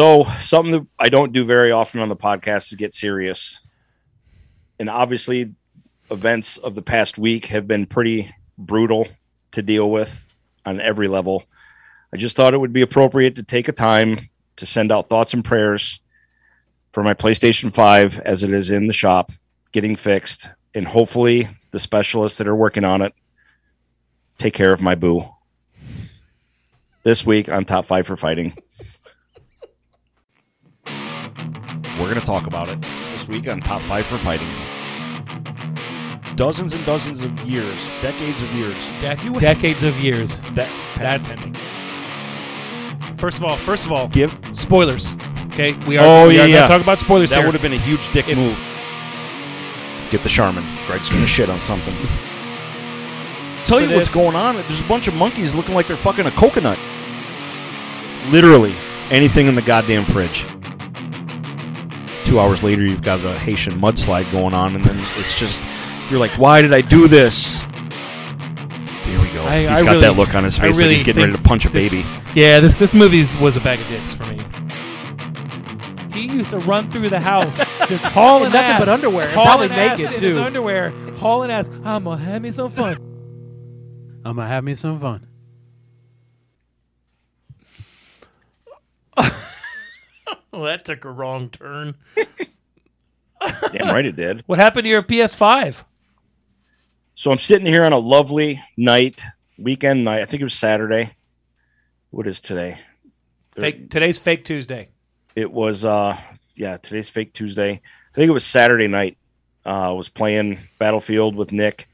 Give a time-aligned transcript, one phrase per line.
[0.00, 3.60] So something that I don't do very often on the podcast is get serious.
[4.78, 5.54] And obviously
[6.10, 9.06] events of the past week have been pretty brutal
[9.50, 10.24] to deal with
[10.64, 11.44] on every level.
[12.14, 15.34] I just thought it would be appropriate to take a time to send out thoughts
[15.34, 16.00] and prayers
[16.92, 19.30] for my PlayStation 5 as it is in the shop
[19.70, 23.12] getting fixed and hopefully the specialists that are working on it
[24.38, 25.28] take care of my boo.
[27.02, 28.56] This week on Top 5 for Fighting.
[32.00, 32.80] We're going to talk about it
[33.12, 34.48] this week on Top 5 for Fighting.
[36.34, 38.74] Dozens and dozens of years, decades of years.
[39.02, 40.40] De- decades of years.
[40.52, 41.34] That That's-
[43.18, 45.12] First of all, first of all, give spoilers.
[45.48, 46.06] Okay, we are.
[46.24, 46.66] Oh, we yeah, are yeah.
[46.66, 47.44] Talk about spoilers that here.
[47.46, 48.56] would have been a huge dick If- move.
[50.10, 50.64] Get the Charmin.
[50.86, 51.94] Greg's gonna shit on something.
[53.66, 54.54] Tell For you what's going on.
[54.56, 56.78] There's a bunch of monkeys looking like they're fucking a coconut.
[58.30, 58.74] Literally
[59.10, 60.46] anything in the goddamn fridge.
[62.30, 65.60] Two hours later, you've got a Haitian mudslide going on, and then it's just
[66.12, 67.62] you're like, why did I do this?
[69.04, 69.42] Here we go.
[69.44, 71.36] I- He's I got really- that look on his I face like he's getting ready
[71.36, 72.06] to punch a this- baby.
[72.36, 74.38] Yeah, this this movie was a bag of dicks for me.
[76.12, 77.56] He used to run through the house
[77.88, 80.40] just hauling nothing ass, but underwear, and hauling probably ass naked, in his too.
[80.40, 81.68] underwear, hauling ass.
[81.84, 82.92] I'm gonna have me some fun.
[84.24, 85.26] I'm gonna have me some fun.
[90.52, 91.94] Well, that took a wrong turn.
[93.72, 94.42] Damn right it did.
[94.46, 95.84] What happened to your PS5?
[97.14, 99.22] So I'm sitting here on a lovely night,
[99.58, 100.22] weekend night.
[100.22, 101.14] I think it was Saturday.
[102.10, 102.78] What is today?
[103.52, 103.90] Fake.
[103.90, 104.88] Today's fake Tuesday.
[105.36, 106.18] It was uh
[106.56, 107.70] yeah, today's fake Tuesday.
[107.70, 109.16] I think it was Saturday night.
[109.64, 111.88] Uh I was playing Battlefield with Nick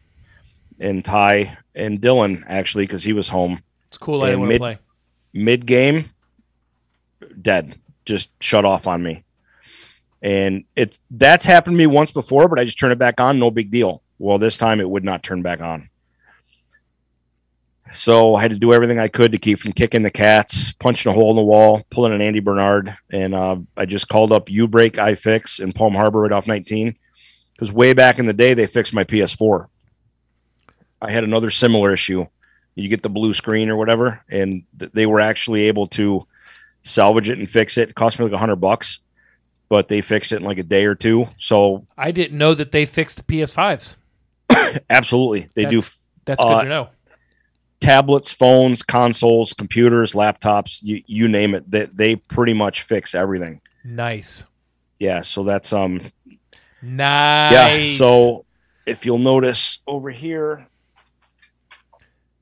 [0.80, 3.62] and Ty and Dylan actually because he was home.
[3.88, 4.22] It's cool.
[4.22, 4.78] I didn't And want to play.
[5.34, 6.10] Mid game,
[7.42, 7.78] dead.
[8.06, 9.24] Just shut off on me.
[10.22, 13.38] And it's that's happened to me once before, but I just turn it back on,
[13.38, 14.02] no big deal.
[14.18, 15.90] Well, this time it would not turn back on.
[17.92, 21.10] So I had to do everything I could to keep from kicking the cats, punching
[21.10, 24.46] a hole in the wall, pulling an Andy Bernard, and uh, I just called up
[24.46, 26.96] uBreakiFix in Palm Harbor right off 19
[27.52, 29.68] because way back in the day they fixed my PS4.
[31.00, 32.26] I had another similar issue.
[32.74, 36.26] You get the blue screen or whatever, and th- they were actually able to
[36.86, 37.90] salvage it and fix it.
[37.90, 39.00] It cost me like a hundred bucks,
[39.68, 41.28] but they fixed it in like a day or two.
[41.38, 43.96] So I didn't know that they fixed the PS5s.
[44.90, 46.88] absolutely, they do That's- That's good Uh, to know.
[47.80, 51.70] tablets, phones, consoles, computers, laptops, you, you name it.
[51.70, 53.60] They, they pretty much fix everything.
[53.84, 54.46] Nice.
[54.98, 55.20] Yeah.
[55.20, 56.00] So that's, um,
[56.82, 57.52] Nice.
[57.52, 57.96] yeah.
[57.98, 58.44] So
[58.86, 60.66] if you'll notice over here,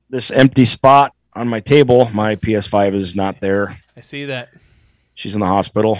[0.09, 3.77] this empty spot on my table, my PS5 is not there.
[3.95, 4.49] I see that.
[5.13, 5.97] She's in the hospital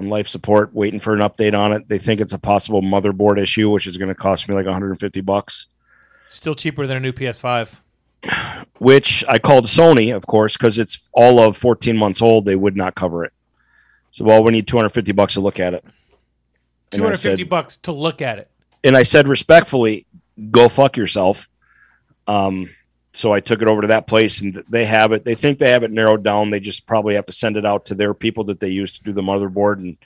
[0.00, 1.86] on life support, waiting for an update on it.
[1.86, 5.20] They think it's a possible motherboard issue, which is going to cost me like 150
[5.20, 5.68] bucks.
[6.26, 7.80] Still cheaper than a new PS5.
[8.78, 12.44] which I called Sony, of course, because it's all of 14 months old.
[12.44, 13.32] They would not cover it.
[14.10, 15.84] So, well, we need 250 bucks to look at it.
[15.84, 15.92] And
[17.00, 18.50] 250 said- bucks to look at it.
[18.82, 20.06] And I said respectfully,
[20.50, 21.48] go fuck yourself.
[22.26, 22.68] Um,
[23.14, 25.24] so I took it over to that place and they have it.
[25.24, 26.50] They think they have it narrowed down.
[26.50, 29.02] They just probably have to send it out to their people that they use to
[29.04, 29.78] do the motherboard.
[29.78, 29.96] And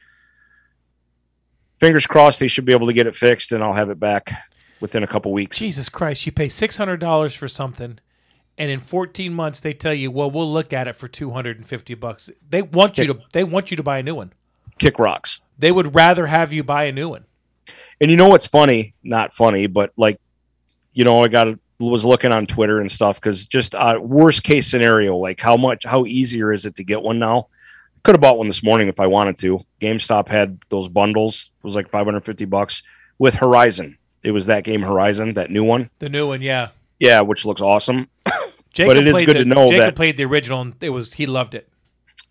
[1.81, 4.33] fingers crossed, they should be able to get it fixed and I'll have it back
[4.81, 5.59] within a couple weeks.
[5.59, 7.99] Jesus Christ, you pay $600 for something
[8.59, 12.31] and in 14 months they tell you, "Well, we'll look at it for 250 bucks."
[12.47, 14.33] They want you to they want you to buy a new one.
[14.79, 15.41] Kick rocks.
[15.59, 17.25] They would rather have you buy a new one.
[18.01, 18.95] And you know what's funny?
[19.03, 20.21] Not funny, but like,
[20.93, 24.67] you know, I got was looking on Twitter and stuff because just uh, worst case
[24.67, 27.49] scenario, like how much, how easier is it to get one now?
[28.03, 29.61] Could have bought one this morning if I wanted to.
[29.81, 31.51] GameStop had those bundles.
[31.59, 32.83] It was like 550 bucks
[33.19, 33.99] with Horizon.
[34.23, 35.91] It was that game Horizon, that new one.
[35.99, 36.69] The new one, yeah.
[36.99, 38.09] Yeah, which looks awesome.
[38.73, 41.15] Jacob it is good the, to know Jacob that- played the original and it was
[41.15, 41.69] he loved it.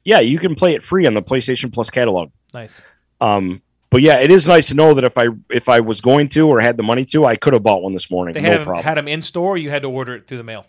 [0.04, 2.32] Yeah, you can play it free on the PlayStation Plus catalog.
[2.54, 2.86] Nice.
[3.20, 6.30] Um, but yeah, it is nice to know that if I if I was going
[6.30, 8.34] to or had the money to, I could have bought one this morning.
[8.34, 8.84] They no had problem.
[8.84, 9.52] had them in store.
[9.54, 10.66] Or you had to order it through the mail.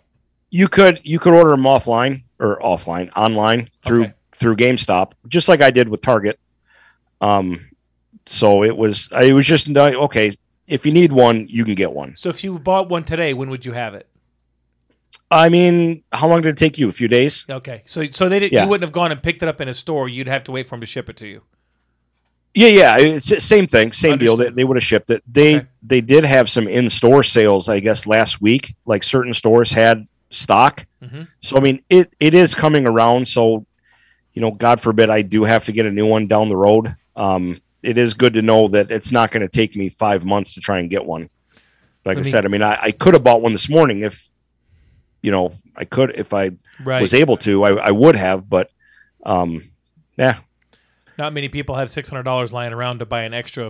[0.51, 4.13] you could you could order them offline or offline online through Okay.
[4.31, 6.39] through GameStop, just like I did with Target.
[7.21, 7.69] Um,
[8.25, 10.37] so it was it was just okay.
[10.67, 12.15] If you need one, you can get one.
[12.15, 14.07] So if you bought one today, when would you have it?
[15.31, 16.87] I mean, how long did it take you?
[16.89, 17.45] A few days?
[17.49, 18.63] Okay, so so they did, Yeah.
[18.63, 20.07] you wouldn't have gone and picked it up in a store.
[20.07, 21.41] You'd have to wait for them to ship it to you.
[22.59, 24.35] Yeah, yeah, it's the same thing, same deal.
[24.35, 25.23] They, they would have shipped it.
[25.31, 25.67] They Okay.
[25.81, 28.75] they did have some in store sales, I guess, last week.
[28.85, 30.85] Like certain stores had stock.
[31.01, 31.27] Mhm.
[31.41, 33.27] So I mean, it it is coming around.
[33.27, 33.65] So
[34.33, 36.95] you know, God forbid I do have to get a new one down the road.
[37.15, 40.53] Um, it is good to know that it's not going to take me five months
[40.55, 41.29] to try and get one.
[42.05, 44.03] Like I I, mean- said, I mean, I, I could have bought one this morning
[44.03, 44.29] if,
[45.21, 46.51] you know, I could if I
[46.83, 47.01] Right.
[47.01, 48.69] was able to, I, I would have, but
[49.25, 49.69] um,
[50.17, 50.39] yeah,
[51.19, 53.69] Not many people have six hundred dollars lying around to buy an extra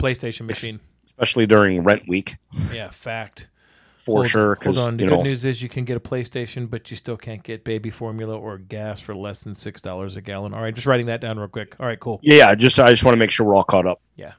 [0.00, 0.80] PlayStation machine.
[1.06, 2.36] especially during rent week
[2.72, 3.48] Yeah, fact.
[3.96, 4.58] for Hold- sure.
[4.64, 4.96] Hold on.
[4.96, 7.64] The good know, news is you can get a PlayStation, but you still can't get
[7.64, 10.54] baby formula or gas for less than six dollars a gallon.
[10.54, 11.76] All right, just writing that down real quick.
[11.78, 12.18] All right, cool.
[12.22, 14.00] yeah, just I just want to make sure we're all caught up.
[14.16, 14.32] Yeah,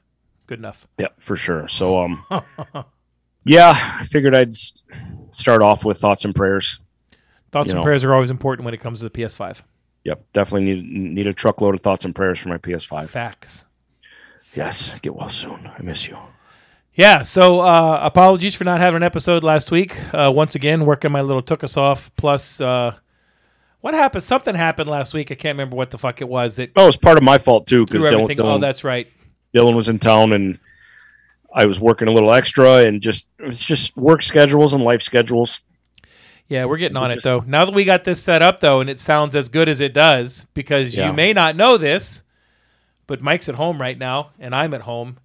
[0.48, 0.88] good enough.
[0.98, 1.68] Yeah, for sure.
[1.68, 2.26] So, um,
[3.46, 4.56] yeah, I figured I'd
[5.32, 6.80] start off with thoughts and prayers.
[7.52, 7.84] Thoughts You and know.
[7.84, 9.62] prayers are always important when it comes to the PS5.
[10.04, 13.10] Yep, definitely need need a truckload of thoughts and prayers for my PS5.
[13.10, 13.66] Facts.
[14.56, 15.70] Yes, get well soon.
[15.78, 16.18] I miss you.
[16.94, 19.96] Yeah, so uh, apologies for not having an episode last week.
[20.14, 22.12] Uh, once again, working my little took us off.
[22.16, 22.96] Plus, uh,
[23.82, 24.24] what happened?
[24.24, 25.32] Something happened last week.
[25.32, 26.56] I can't remember what the fuck it was.
[26.56, 28.40] That Oh, it's part of my fault too because threw Dylan.
[28.40, 29.08] Oh, that's right.
[29.54, 30.60] Dylan was in town and
[31.54, 35.60] I was working a little extra and just it's just work schedules and life schedules.
[36.50, 37.44] Yeah, we're getting on it just- though.
[37.46, 39.94] Now that we got this set up though, and it sounds as good as it
[39.94, 41.08] does, because Yeah.
[41.08, 42.24] you may not know this,
[43.06, 45.18] but Mike's at home right now, and I'm at home.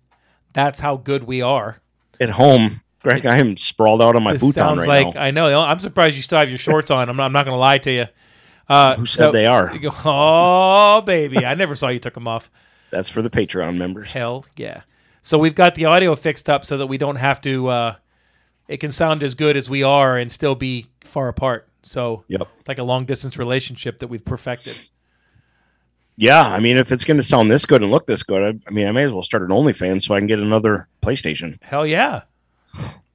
[0.53, 1.79] That's how good we are.
[2.21, 5.21] At home, Greg, I am sprawled out on my This futon sounds right like now.
[5.23, 5.61] I know.
[5.61, 7.09] I'm surprised you still have your shorts on.
[7.09, 8.07] I'm not, I'm not going to lie to you.
[8.69, 9.71] Uh, Who said they are?
[10.05, 11.45] Oh, baby!
[11.45, 12.51] I never saw you took them off.
[12.91, 14.13] That's for the Patreon members.
[14.13, 14.83] Hell yeah!
[15.21, 17.67] So we've got the audio fixed up so that we don't have to.
[17.69, 17.95] Uh,
[18.69, 21.69] it can sound as good as we are and still be far apart.
[21.83, 22.49] So Yep.
[22.61, 24.77] it's like a long distance relationship that we've perfected.
[26.17, 28.69] Yeah, I mean, if it's going to sound this good and look this good, I,
[28.69, 31.59] I mean, I may as well start an OnlyFans so I can get another PlayStation
[31.63, 32.23] Hell yeah!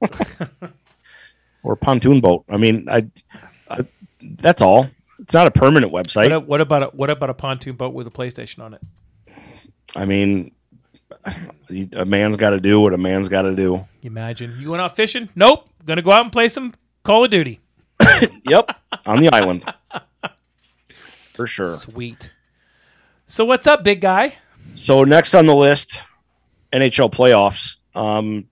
[1.62, 2.44] or a pontoon boat.
[2.48, 3.06] I mean, I,
[3.70, 3.86] I
[4.20, 4.88] that's all.
[5.20, 6.32] It's not a permanent What, website.
[6.34, 8.80] a- what about a, what about a pontoon boat with a PlayStation on it?
[9.96, 10.52] I mean,
[11.92, 13.86] a man's got to do what a man's got to do.
[14.02, 15.28] Imagine you going out fishing?
[15.34, 15.68] Nope.
[15.84, 17.60] Gonna go out and play some Call of Duty.
[18.44, 18.76] Yep,
[19.06, 19.64] on the island
[21.38, 21.70] for sure.
[21.70, 22.34] Sweet.
[23.26, 24.34] So what's up, big guy?
[24.74, 26.02] So next on the list,
[26.72, 27.76] NHL playoffs.
[27.94, 28.48] Um,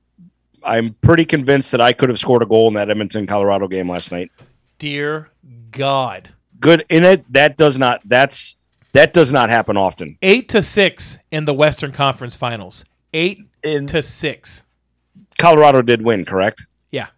[0.62, 3.91] I'm pretty convinced that I could have scored a goal in that Edmonton Colorado game
[3.91, 4.31] last night.
[4.79, 5.31] Dear
[5.73, 6.29] God.
[6.61, 7.31] Good in it.
[7.32, 8.03] That does not.
[8.05, 8.56] That's
[8.96, 10.19] that does not happen often.
[10.22, 12.84] Eight to six in the Western Conference Finals.
[13.12, 14.66] Eight In to six.
[15.38, 16.66] Colorado did win, correct?
[16.90, 17.08] Yeah.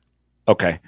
[0.46, 0.80] Okay.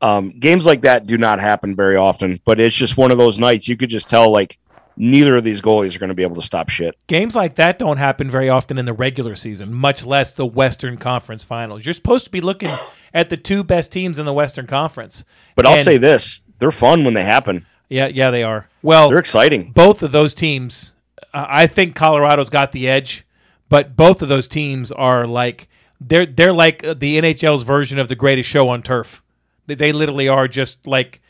[0.00, 3.38] Um, games like that do not happen very often, but it's just one of those
[3.38, 4.58] nights you could just tell like
[4.96, 6.96] neither of these goalies are going to be able to stop shit.
[7.06, 10.96] Games like that don't happen very often in the regular season, much less the Western
[10.96, 11.86] Conference Finals.
[11.86, 12.70] You're supposed to be looking
[13.14, 15.24] at the two best teams in the Western Conference.
[15.54, 17.66] But I'll say this: they're fun when they happen.
[17.92, 18.68] Yeah, yeah, they are.
[18.82, 19.70] Well, They're exciting.
[19.72, 20.96] both of those teams,
[21.34, 23.24] uh, I think Colorado's got the edge,
[23.68, 25.68] but both of those teams are like
[26.00, 29.22] they're they're like uh, the NHL's version of the greatest show on turf.
[29.66, 31.20] They, they literally are just like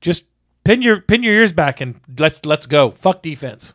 [0.00, 0.26] just
[0.64, 2.90] pin your pin your ears back and let's let's go.
[2.90, 3.74] Fuck defense.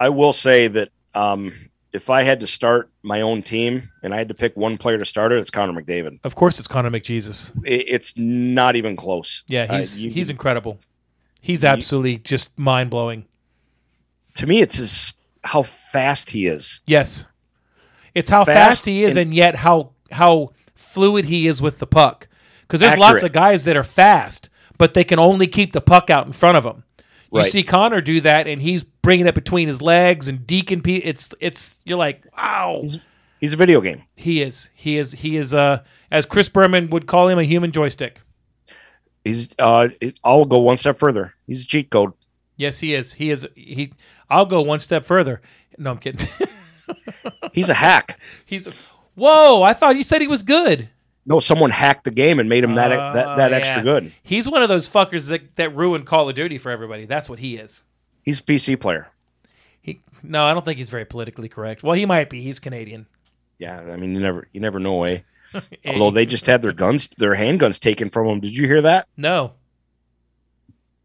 [0.00, 1.52] I will say that um,
[1.92, 4.98] if I had to start my own team and I had to pick one player
[4.98, 6.18] to start it, it's Connor McDavid.
[6.24, 7.54] Of course, it's Connor McJesus.
[7.64, 9.44] It, it's not even close.
[9.46, 10.80] Yeah, Uh, he's you- he's incredible.
[11.42, 13.26] He's absolutely just mind blowing.
[14.36, 15.12] to me, it's his
[15.44, 16.80] how fast he is.
[16.86, 17.26] Yes,
[18.14, 21.78] it's how fast, Fast he is, and- and yet how how fluid he is with
[21.80, 22.28] the puck.
[22.62, 26.08] Because there's lots of guys that are fast, but they can only keep the puck
[26.08, 26.84] out in front of them.
[27.32, 27.50] You Right.
[27.50, 30.82] see Connor do that, and he's bringing it between his legs and deking.
[30.84, 32.84] Pe- it's it's you're like, wow,
[33.40, 34.02] He's a video game.
[34.16, 35.80] he is he is he is uh
[36.10, 38.20] as Chris Berman would call him a human joystick.
[39.24, 39.48] He's.
[39.58, 41.34] Uh, it, I'll go one step further.
[41.46, 42.12] He's a cheat code.
[42.56, 43.14] Yes, he is.
[43.14, 43.46] He is.
[43.54, 43.92] He.
[44.28, 45.40] I'll go one step further.
[45.78, 46.28] No, I'm kidding.
[47.52, 48.20] He's a hack.
[48.44, 48.66] he's.
[49.14, 49.62] Whoa!
[49.62, 50.88] I thought you said he was good.
[51.24, 54.12] No, someone hacked the game and made him that that, that Oh, extra good.
[54.22, 57.04] He's one of those fuckers that, that ruined Call of Duty for everybody.
[57.04, 57.84] That's what he is.
[58.22, 59.08] He's a PC player.
[59.80, 61.82] He no, I don't think he's very politically correct.
[61.82, 62.40] Well, he might be.
[62.40, 63.06] He's Canadian.
[63.58, 65.04] Yeah, I mean, you never you never know.
[65.04, 65.20] Eh?
[65.86, 68.40] Although they just had their guns, their handguns taken from them.
[68.40, 69.08] Did you hear that?
[69.16, 69.52] no,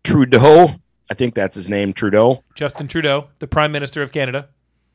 [0.03, 0.69] Trudeau,
[1.09, 1.93] I think that's his name.
[1.93, 4.47] Trudeau Justin Trudeau, the Prime Minister of Canada.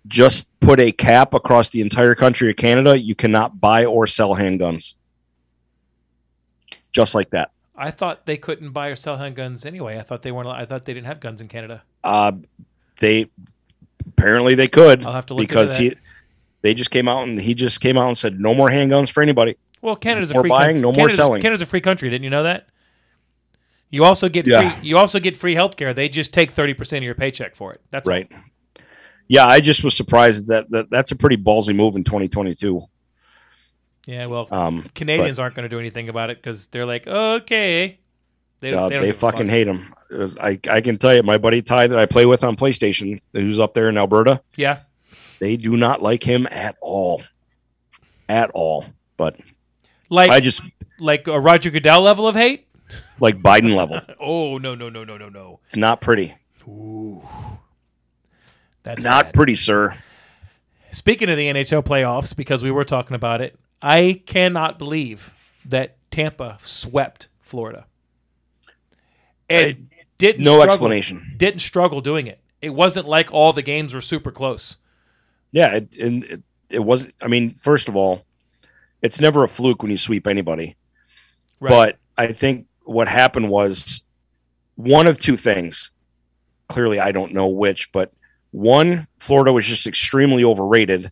[0.06, 2.98] just put a cap across the entire country of Canada.
[2.98, 4.94] You cannot buy or sell handguns.
[6.92, 7.50] Just like that.
[7.76, 9.98] I thought they couldn't buy or sell handguns anyway.
[9.98, 10.48] I thought they weren't.
[10.48, 11.82] I thought they didn't have guns in Canada.
[12.04, 12.32] Uh,
[12.98, 13.30] they
[14.06, 15.94] apparently they could I'll have to look because he
[16.62, 19.22] they just came out and he just came out and said no more handguns for
[19.22, 19.56] anybody.
[19.82, 20.82] Well, Canada's a More free buying, country.
[20.82, 21.42] no more Canada's, selling.
[21.42, 22.08] Canada's a free country.
[22.08, 22.68] Didn't you know that?
[23.90, 24.70] You also get Yeah.
[24.78, 24.88] free.
[24.88, 25.94] You also get free healthcare.
[25.94, 27.80] They just take thirty percent of your paycheck for it.
[27.90, 28.14] That's all.
[28.14, 28.30] right.
[29.28, 32.82] Yeah, I just was surprised that, that that's a pretty ballsy move in 2022.
[34.06, 34.26] Yeah.
[34.26, 37.98] Well, Um, Canadians aren't going to do anything about it because they're like, okay.
[38.60, 39.50] They, uh, they, they, don't a fucking fuck.
[39.50, 39.94] hate him.
[40.40, 43.58] I I can tell you, my buddy Ty that I play with on PlayStation, who's
[43.58, 44.80] up there in Alberta, Yeah.
[45.42, 47.20] They do not like him at all,
[48.28, 48.84] at all.
[49.16, 49.40] But
[50.08, 50.62] Like I just
[51.00, 52.68] like a Roger Goodell level of hate.
[53.18, 54.00] like Biden level.
[54.20, 55.58] Oh no no no no no no.
[55.66, 56.32] It's not pretty.
[56.68, 57.22] Ooh,
[58.84, 59.34] That's Not bad.
[59.34, 59.96] pretty, sir.
[60.92, 65.34] Speaking of the NHL playoffs, because we were talking about it, I cannot believe
[65.64, 67.86] that Tampa swept Florida.
[69.50, 71.34] And didn't No struggle- explanation.
[71.36, 72.38] Didn't struggle doing it.
[72.60, 74.76] It wasn't like all the games were super close.
[75.52, 77.06] Yeah, it, and it, it was.
[77.20, 78.24] I mean, first of all,
[79.02, 80.76] it's never a fluke when you sweep anybody.
[81.60, 81.70] Right.
[81.70, 84.02] But I think what happened was
[84.76, 85.90] one of two things.
[86.68, 88.12] Clearly, I don't know which, but
[88.50, 91.10] one, Florida was just extremely overrated.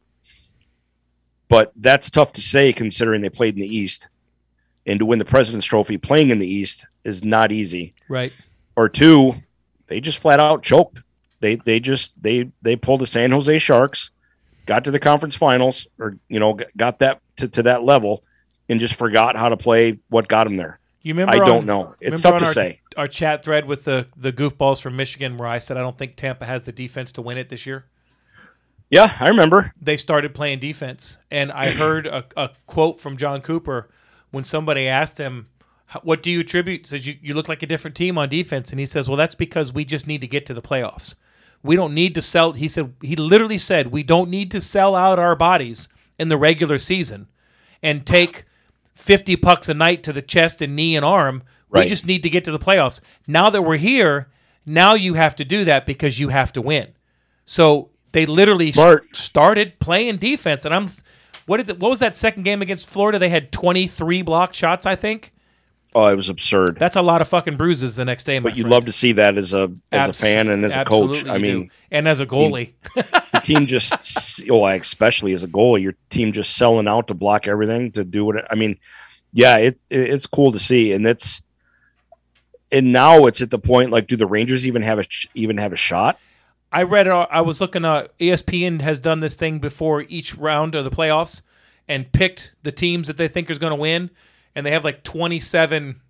[1.49, 4.09] But that's tough to say considering they played in the East.
[4.87, 7.95] And to win the President's Trophy playing in the East is not easy.
[8.09, 8.33] right.
[8.77, 9.35] Or two,
[9.89, 11.03] they just flat out choked.
[11.41, 14.11] They they just they they pulled the San Jose Sharks,
[14.71, 18.23] got to the conference finals, or you know got that to, to that level,
[18.69, 20.79] and just forgot how to play what got them there.
[21.03, 21.35] You remember?
[21.35, 21.97] I on- don't know.
[22.01, 22.81] It's tough to our, say.
[22.97, 26.15] Our chat thread with the the goofballs from Michigan, where I said I don't think
[26.15, 27.87] Tampa has the defense to win it this year.
[28.91, 29.73] Yeah, I remember.
[29.81, 31.19] they started playing defense.
[31.31, 33.91] And I heard a, a quote from Jon Cooper
[34.31, 35.49] when somebody asked him,
[36.03, 36.87] What do you attribute?
[36.87, 38.71] Says you, you look like a different team on defense.
[38.71, 41.17] And he says, Well, that's because we just need to get to the playoffs.
[41.63, 42.53] We don't need to sell.
[42.53, 45.89] He said, He literally said, We don't need to sell out our bodies
[46.19, 47.29] in the regular season
[47.83, 48.45] and take
[48.95, 51.43] 50 pucks a night to the chest and knee and arm.
[51.83, 53.01] We just need to get to the playoffs.
[53.27, 54.29] Now that we're here,
[54.67, 56.89] now you have to do that because you have to win.
[57.45, 58.73] So they literally
[59.13, 60.89] started playing defense, and I'm.
[61.47, 61.81] What is it?
[61.81, 63.19] What was that second game against Florida?
[63.19, 65.33] They had 23 blocked shots, I think.
[65.93, 66.79] Oh, it was absurd.
[66.79, 68.39] That's a lot of fucking bruises the next day.
[68.39, 68.71] But you friend.
[68.71, 71.27] love to see that as a as Abs- a fan and as a coach.
[71.27, 71.71] I mean, do.
[71.91, 76.57] and as a goalie, the team just oh, especially as a goalie, your team just
[76.57, 78.37] selling out to block everything to do what.
[78.37, 78.79] It, I mean,
[79.33, 81.43] yeah, it, it it's cool to see, and it's
[82.71, 85.05] and now it's at the point like, do the Rangers even have a
[85.35, 86.19] even have a shot?
[86.73, 87.09] I read.
[87.09, 87.85] uh, I was looking.
[87.85, 91.43] Uh, ESPN has done this thing before each round of the playoffs
[91.89, 94.11] and picked the teams that they think is going to win,
[94.55, 96.01] and they have like 27,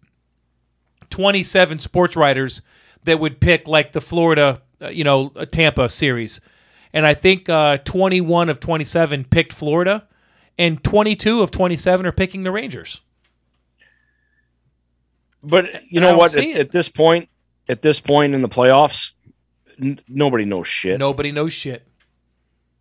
[1.11, 2.63] 27 sports writers
[3.05, 6.41] that would pick like the Florida, uh, you know, uh, Tampa series,
[6.93, 10.07] and I think uh, 21 of 27 picked Florida,
[10.59, 13.01] and 22 of 27 are picking the Rangers.
[15.43, 16.37] But you know what?
[16.37, 17.29] At, at this point,
[17.69, 19.13] at this point in the playoffs,
[19.81, 20.99] n- nobody knows shit.
[20.99, 21.87] Nobody knows shit.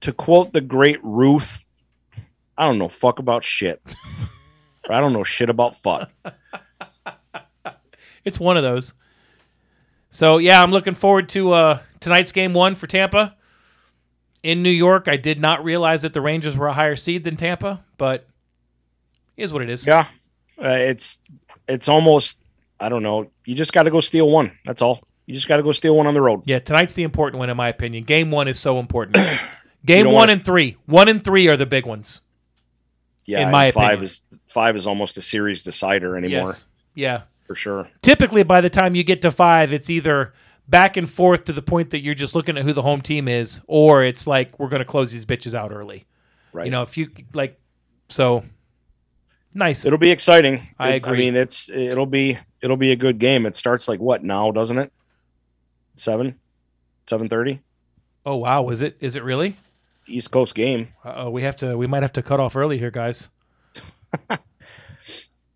[0.02, 1.64] To quote the great Ruth,
[2.58, 3.82] I don't know fuck about shit.
[4.96, 6.12] I don't know shit about fuck.
[8.26, 8.94] It's one of those.
[10.10, 13.36] So yeah, I'm looking forward to uh, tonight's game one for Tampa
[14.44, 15.08] in New York.
[15.08, 18.28] I did not realize that the Rangers were a higher seed than Tampa, but
[19.38, 19.88] it is what it is.
[19.88, 20.08] Yeah,
[20.62, 21.20] uh, it's
[21.68, 22.38] it's almost
[22.80, 23.32] I don't know.
[23.46, 24.52] You just got to go steal one.
[24.66, 25.02] That's all.
[25.26, 26.44] You just got to go steal one on the road.
[26.46, 28.04] Yeah, tonight's the important one in my opinion.
[28.04, 29.18] Game one is so important.
[29.86, 32.22] Game one and three, one and three are the big ones.
[33.26, 34.04] Yeah, In my five opinion.
[34.04, 36.66] is five is almost a series decider anymore Yes.
[36.96, 37.22] Yeah.
[37.48, 37.88] for sure.
[38.02, 40.34] Typically, by the time you get to five, it's either
[40.68, 43.28] back and forth to the point that you're just looking at who the home team
[43.28, 46.06] is, or it's like we're going to close these bitches out early.
[46.52, 46.66] Right.
[46.66, 47.58] You know, if you like,
[48.10, 48.44] so
[49.54, 49.86] nice.
[49.86, 50.68] It'll be exciting.
[50.78, 51.14] I It- agree.
[51.14, 53.46] I mean, it's it'll be it'll be a good game.
[53.46, 54.92] It starts like what now, doesn't it?
[55.96, 56.36] Seven,
[57.08, 57.62] seven thirty.
[58.26, 58.98] Oh wow, is it?
[59.00, 59.56] Is it really?
[60.08, 60.88] East Coast game.
[61.06, 61.78] Oh, we have to.
[61.78, 63.30] We might have to cut off early here, guys.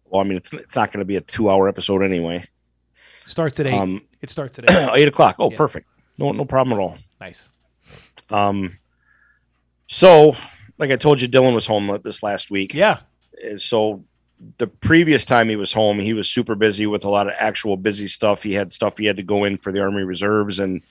[0.06, 2.46] Well, I mean, it's it's not going to be a two hour episode anyway.
[3.26, 3.74] Starts at eight.
[3.74, 4.90] Um, it starts at eight.
[4.96, 5.38] eight o'clock.
[5.40, 5.58] Oh, Yeah.
[5.58, 5.88] perfect.
[6.20, 6.98] No, no problem at all.
[7.20, 7.50] nice.
[8.30, 8.78] Um,
[9.88, 10.36] so
[10.78, 12.74] like I told you, Dylan was home this last week.
[12.74, 13.00] Yeah.
[13.58, 14.04] So
[14.58, 17.78] the previous time he was home, he was super busy with a lot of actual
[17.78, 18.44] busy stuff.
[18.44, 20.82] He had stuff he had to go in for the Army Reserves, and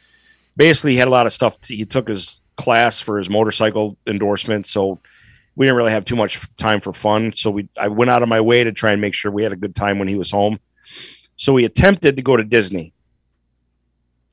[0.56, 1.58] basically he had a lot of stuff.
[1.64, 5.00] He took his class for his motorcycle endorsement, so
[5.56, 7.32] we didn't really have too much time for fun.
[7.34, 9.52] So we, I went out of my way to try and make sure we had
[9.52, 10.58] a good time when he was home.
[11.36, 12.92] So we attempted to go to Disney.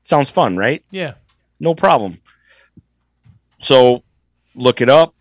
[0.02, 0.84] Sounds fun, right?
[0.90, 1.14] Yeah.
[1.58, 2.18] no problem.
[3.58, 4.02] So
[4.54, 5.14] look it up.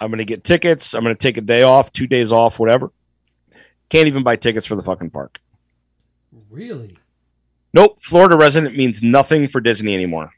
[0.00, 0.94] I'm going to get tickets.
[0.94, 2.90] I'm going to take a day off, two days off, whatever.
[3.88, 5.38] Can't even buy tickets for the fucking park.
[6.50, 6.96] Really?
[7.74, 10.32] Nope, Florida resident means nothing for Disney anymore.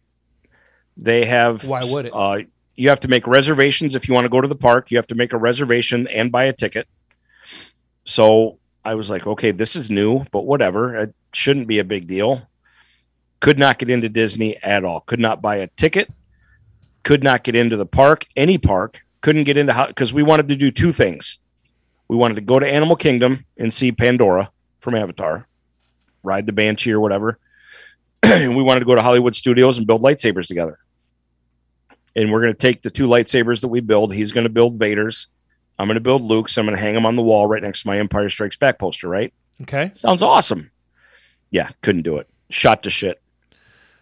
[0.96, 2.12] They have Why would it?
[2.14, 2.40] Uh,
[2.76, 4.90] you have to make reservations if you want to go to the park.
[4.90, 6.88] You have to make a reservation and buy a ticket.
[8.04, 10.96] So I was like, okay, this is new, but whatever.
[10.96, 12.42] It shouldn't be a big deal.
[13.40, 15.00] Could not get into Disney at all.
[15.00, 16.10] Could not buy a ticket.
[17.02, 19.02] Could not get into the park, any park.
[19.20, 21.38] Couldn't get into how because we wanted to do two things.
[22.08, 24.50] We wanted to go to Animal Kingdom and see Pandora
[24.80, 25.46] from Avatar,
[26.22, 27.38] ride the Banshee or whatever.
[28.22, 30.78] and we wanted to go to Hollywood Studios and build lightsabers together.
[32.16, 34.14] And we're going to take the two lightsabers that we build.
[34.14, 35.26] He's going to build Vader's.
[35.78, 36.56] I'm going to build Luke's.
[36.56, 38.78] I'm going to hang them on the wall right next to my Empire Strikes Back
[38.78, 39.32] poster, right?
[39.62, 39.90] Okay.
[39.94, 40.70] Sounds awesome.
[41.50, 42.28] Yeah, couldn't do it.
[42.50, 43.20] Shot to shit.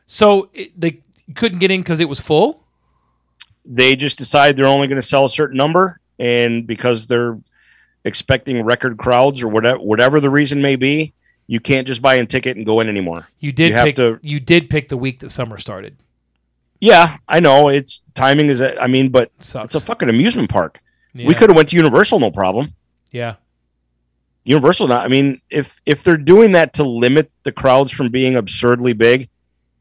[0.06, 1.00] So it, they
[1.34, 2.64] couldn't get in because it was full.
[3.64, 7.38] They just decide they're only going to sell a certain number, and because they're
[8.04, 11.14] expecting record crowds or whatever, whatever the reason may be,
[11.46, 13.28] you can't just buy a ticket and go in anymore.
[13.38, 15.96] You did You have to- You did pick the week that summer started.
[16.82, 18.60] Yeah, I know it's timing is.
[18.60, 19.72] I mean, but Sucks.
[19.72, 20.80] it's a fucking amusement park.
[21.14, 21.28] yeah.
[21.28, 22.74] We could have went to Universal, no problem.
[23.12, 23.36] Yeah.
[24.42, 25.04] Universal, not.
[25.04, 29.28] I mean, if if they're doing that to limit the crowds from being absurdly big,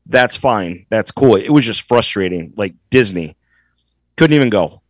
[0.06, 0.86] that's fine.
[0.92, 1.38] That's cool.
[1.38, 2.54] It was just frustrating.
[2.56, 3.36] Like Disney
[4.16, 4.84] couldn't even go.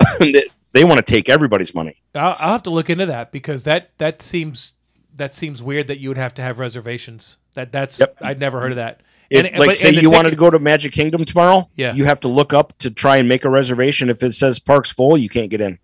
[0.18, 2.02] they want to take everybody's money.
[2.16, 4.74] I'll, I'll have to look into that because that that seems
[5.14, 7.38] that seems weird that you would have to have reservations.
[7.52, 8.16] That that's Yep.
[8.20, 9.02] I'd never heard of that.
[9.30, 11.94] If, And- like, but- say you wanted to go to Magic Kingdom tomorrow, Yeah.
[11.94, 14.10] you have to look up to try and make a reservation.
[14.10, 15.78] If it says park's full, you can't get in.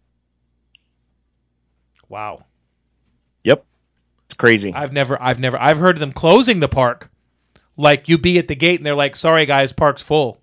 [2.08, 2.44] Wow.
[3.44, 3.64] Yep,
[4.26, 4.72] it's crazy.
[4.74, 7.10] I've never I've never I've heard of them closing the park.
[7.76, 10.40] Like you be at the gate and they're like, "Sorry guys, park's full."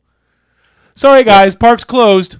[0.95, 2.37] Sorry guys, park's closed.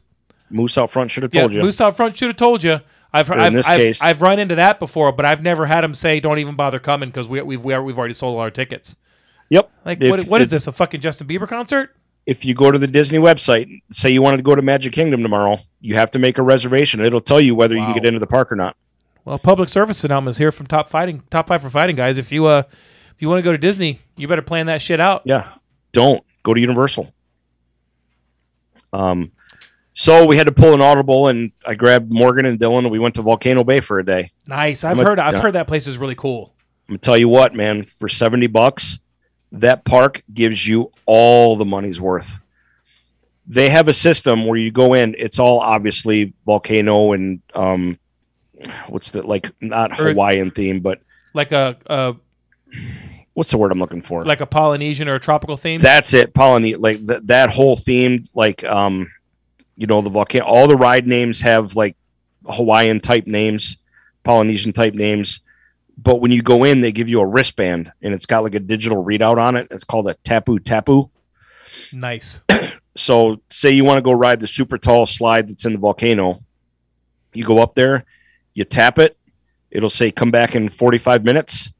[0.50, 1.62] Moose out front should have Yeah, told you.
[1.62, 2.80] Moose out front should have told you.
[3.14, 5.82] I've in I've, this I've, case- I've run into that before, but I've never had
[5.84, 8.96] them say, "Don't even bother coming" because we, we've we've already sold all our tickets.
[9.50, 9.72] Yep.
[9.86, 10.68] Like, If what, what is this?
[10.68, 11.96] A fucking Justin Bieber concert?
[12.28, 15.24] if you go to the Disney website, say you wanted to go to Magic Kingdom
[15.24, 17.00] tomorrow, you have to make a reservation.
[17.00, 18.76] It'll tell you whether you can get into the park or not.
[19.24, 22.18] Well, public service announcements here from Top Fighting, Top Five for Fighting guys.
[22.18, 22.64] If you uh,
[23.16, 25.22] if you want to go to Disney, you better plan that shit out.
[25.24, 25.54] Yeah.
[25.94, 27.14] Don't go to Universal.
[28.92, 29.32] Um,
[29.94, 33.00] so we had to pull an audible, and I grabbed Morgan and Dylan, and we
[33.00, 34.32] went to Volcano Bay for a day.
[34.48, 34.84] Nice.
[34.84, 35.42] I've a- heard I've yeah.
[35.42, 36.54] heard that place is really cool.
[36.88, 37.84] I'm gonna tell you what, man.
[37.84, 39.00] For seventy bucks,
[39.52, 42.42] that park gives you all the money's worth.
[43.48, 45.16] They have a system where you go in.
[45.18, 47.98] It's all obviously volcano and um,
[48.88, 50.14] what's the like not Earth.
[50.16, 51.00] Hawaiian theme, but
[51.34, 52.16] Like a, a
[53.36, 54.26] what's the word I'm looking for?
[54.26, 55.80] like a Polynesian or a tropical theme.
[55.80, 59.10] That's it, Polyne like th- that whole theme, like um,
[59.78, 60.44] you know, the volcano.
[60.46, 61.96] All the ride names have like
[62.50, 63.78] Hawaiian type names,
[64.24, 65.40] Polynesian type names.
[65.98, 68.60] But when you go in, they give you a wristband, and it's got like a
[68.60, 69.68] digital readout on it.
[69.72, 71.10] It's called a tapu tapu.
[71.94, 72.44] nice.
[73.00, 76.44] So, say you want to go ride the super tall slide that's in the volcano,
[77.32, 78.06] you go up there,
[78.56, 79.16] you tap it,
[79.70, 81.72] it'll say come back in 45 minutes,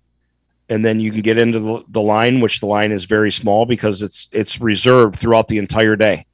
[0.70, 3.66] and then you can get into the, the line, which the line is very small
[3.66, 6.28] because it's it's reserved throughout the entire day.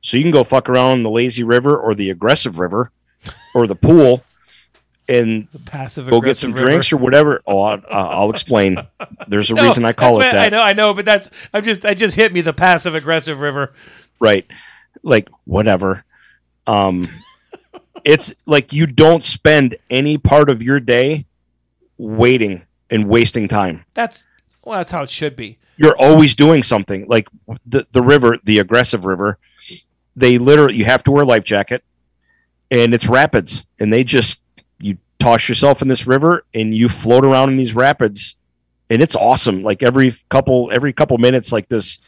[0.00, 2.90] So you can go fuck around the lazy river or the aggressive river
[3.54, 4.24] or the pool
[5.08, 6.66] and Passive go get some river.
[6.66, 7.40] drinks or whatever.
[7.46, 8.78] Oh, I'll, I'll explain.
[9.28, 10.36] There's a No, reason I call it that.
[10.36, 13.40] I know, I know, but that's I'm just I just hit me the passive aggressive
[13.40, 13.72] river.
[14.20, 14.44] right
[15.04, 16.04] like whatever
[16.66, 17.06] um
[18.04, 21.24] it's like you don't spend any part of your day
[21.98, 24.26] waiting and wasting time That's
[24.64, 25.58] well, that's how it should be.
[25.76, 27.28] you're always doing something like
[27.66, 29.38] the, the river the aggressive river
[30.16, 31.84] they literally you have to wear a life jacket
[32.70, 34.42] and it's rapids and they just
[35.18, 38.36] toss yourself in this river and you float around in these rapids
[38.90, 39.62] and it's awesome.
[39.62, 41.98] Like every couple every couple minutes like this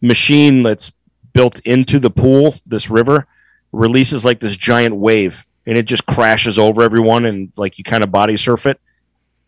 [0.00, 0.92] machine that's
[1.32, 3.26] built into the pool this river
[3.72, 8.04] releases like this giant wave and it just crashes over everyone and like you kind
[8.04, 8.80] of body surf it.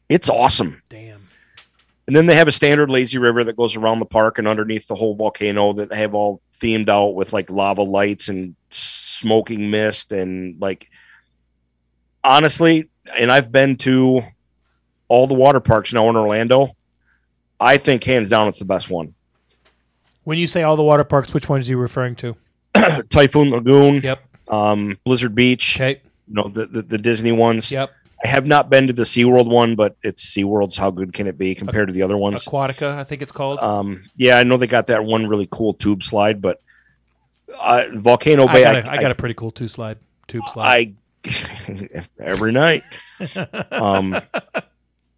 [0.08, 0.82] It's awesome.
[0.88, 1.28] Damn.
[2.06, 4.86] and then they have a standard lazy river that goes around the park and underneath
[4.86, 9.70] the whole volcano that they have all themed out with like lava lights and smoking
[9.70, 10.90] mist and like
[12.26, 14.22] honestly, and I've been to
[15.08, 16.76] all the water parks now in Orlando.
[17.60, 19.14] I think hands down it's the best one.
[20.24, 22.36] When you say all the water parks, which ones are you referring to?
[23.08, 24.22] Typhoon Lagoon, Yep.
[24.48, 26.00] um, Blizzard Beach, Okay.
[26.28, 27.70] you know, the, the, the Disney ones.
[27.70, 27.90] Yep.
[28.24, 31.38] I have not been to the SeaWorld one, but it's SeaWorld's how good can it
[31.38, 32.44] be compared to the other ones?
[32.44, 33.60] Aquatica, I think it's called.
[33.60, 36.60] Um, yeah, I know they got that one really cool tube slide, but
[37.60, 38.64] uh, Volcano Bay.
[38.64, 40.66] I got, a, I, I got a pretty cool two slide tube slide.
[40.66, 40.92] I,
[42.20, 42.84] every night.
[43.70, 44.20] Um,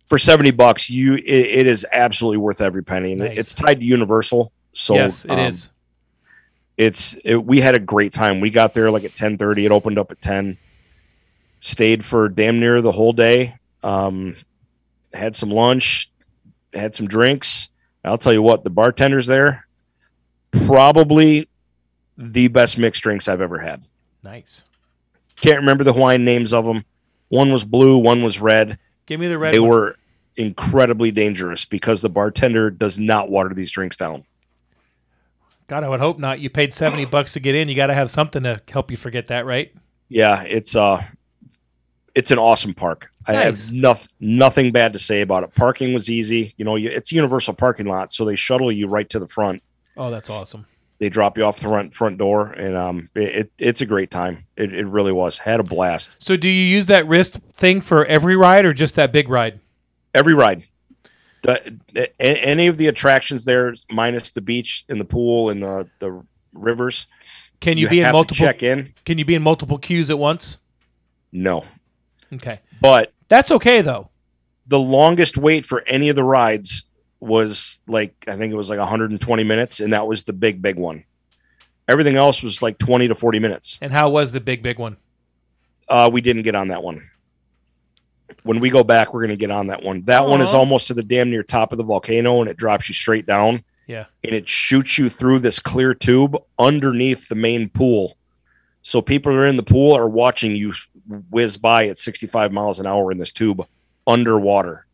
[0.08, 3.12] for 70 bucks, you it, it is absolutely worth every penny.
[3.12, 3.38] And Nice.
[3.38, 4.52] it's tied to Universal.
[4.72, 5.66] So yes, it is.
[5.66, 5.72] um,
[6.76, 8.40] It's it, we had a great time.
[8.40, 9.64] We got there like at 10:30.
[9.66, 10.56] It opened up at 10.
[11.60, 13.56] Stayed for damn near the whole day.
[13.82, 14.36] Um,
[15.12, 16.10] had some lunch,
[16.72, 17.68] had some drinks.
[18.04, 19.66] I'll tell you what, the bartenders there
[20.66, 21.46] probably
[22.16, 23.82] the best mixed drinks I've ever had.
[24.22, 24.64] Nice.
[25.40, 26.84] Can't remember the Hawaiian names of them.
[27.28, 28.78] One was blue, one was red.
[29.06, 29.54] Give me the red.
[29.54, 29.68] they one.
[29.70, 29.96] were
[30.36, 34.24] incredibly dangerous because the bartender does not water these drinks down.
[35.66, 36.40] God, I would hope not.
[36.40, 37.68] You paid seventy bucks to get in.
[37.68, 39.72] You got to have something to help you forget that, right?
[40.08, 41.04] Yeah, it's uh
[42.14, 43.10] it's an awesome park.
[43.26, 45.54] I have nothing nothing bad to say about it.
[45.54, 46.54] Parking was easy.
[46.56, 49.62] You know, it's a universal parking lot, so they shuttle you right to the front.
[49.96, 50.66] Oh, that's awesome.
[50.98, 54.10] They drop you off the front front door, and um, it, it it's a great
[54.10, 54.44] time.
[54.56, 55.38] It, it really was.
[55.38, 56.16] Had a blast.
[56.18, 59.60] So, do you use that wrist thing for every ride or just that big ride?
[60.12, 60.64] Every ride,
[61.42, 65.88] the, a- any of the attractions there, minus the beach and the pool and the
[66.00, 66.20] the
[66.52, 67.06] rivers.
[67.60, 68.36] Can you, be in multiple?
[68.46, 68.92] check in?
[69.04, 70.58] Can you be in multiple queues at once?
[71.32, 71.64] No,
[72.32, 74.10] Okay, but that's okay though.
[74.66, 76.84] the longest wait for any of the rides
[77.20, 80.76] was like I think it was like 120 minutes, and that was the big big
[80.76, 81.04] one.
[81.88, 83.78] Everything else was like 20 to 40 minutes.
[83.80, 84.96] And how was the big big one?
[85.88, 87.08] Uh, we didn't get on that one.
[88.42, 90.02] When we go back, we're going to get on that one.
[90.04, 92.88] That one is almost to the damn near top of the volcano, and it drops
[92.90, 94.04] you straight down, Yeah.
[94.22, 98.18] and it shoots you through this clear tube underneath the main pool.
[98.82, 100.74] So people are in the pool are watching you
[101.30, 103.66] whiz by at 65 miles an hour in this tube
[104.06, 104.86] underwater.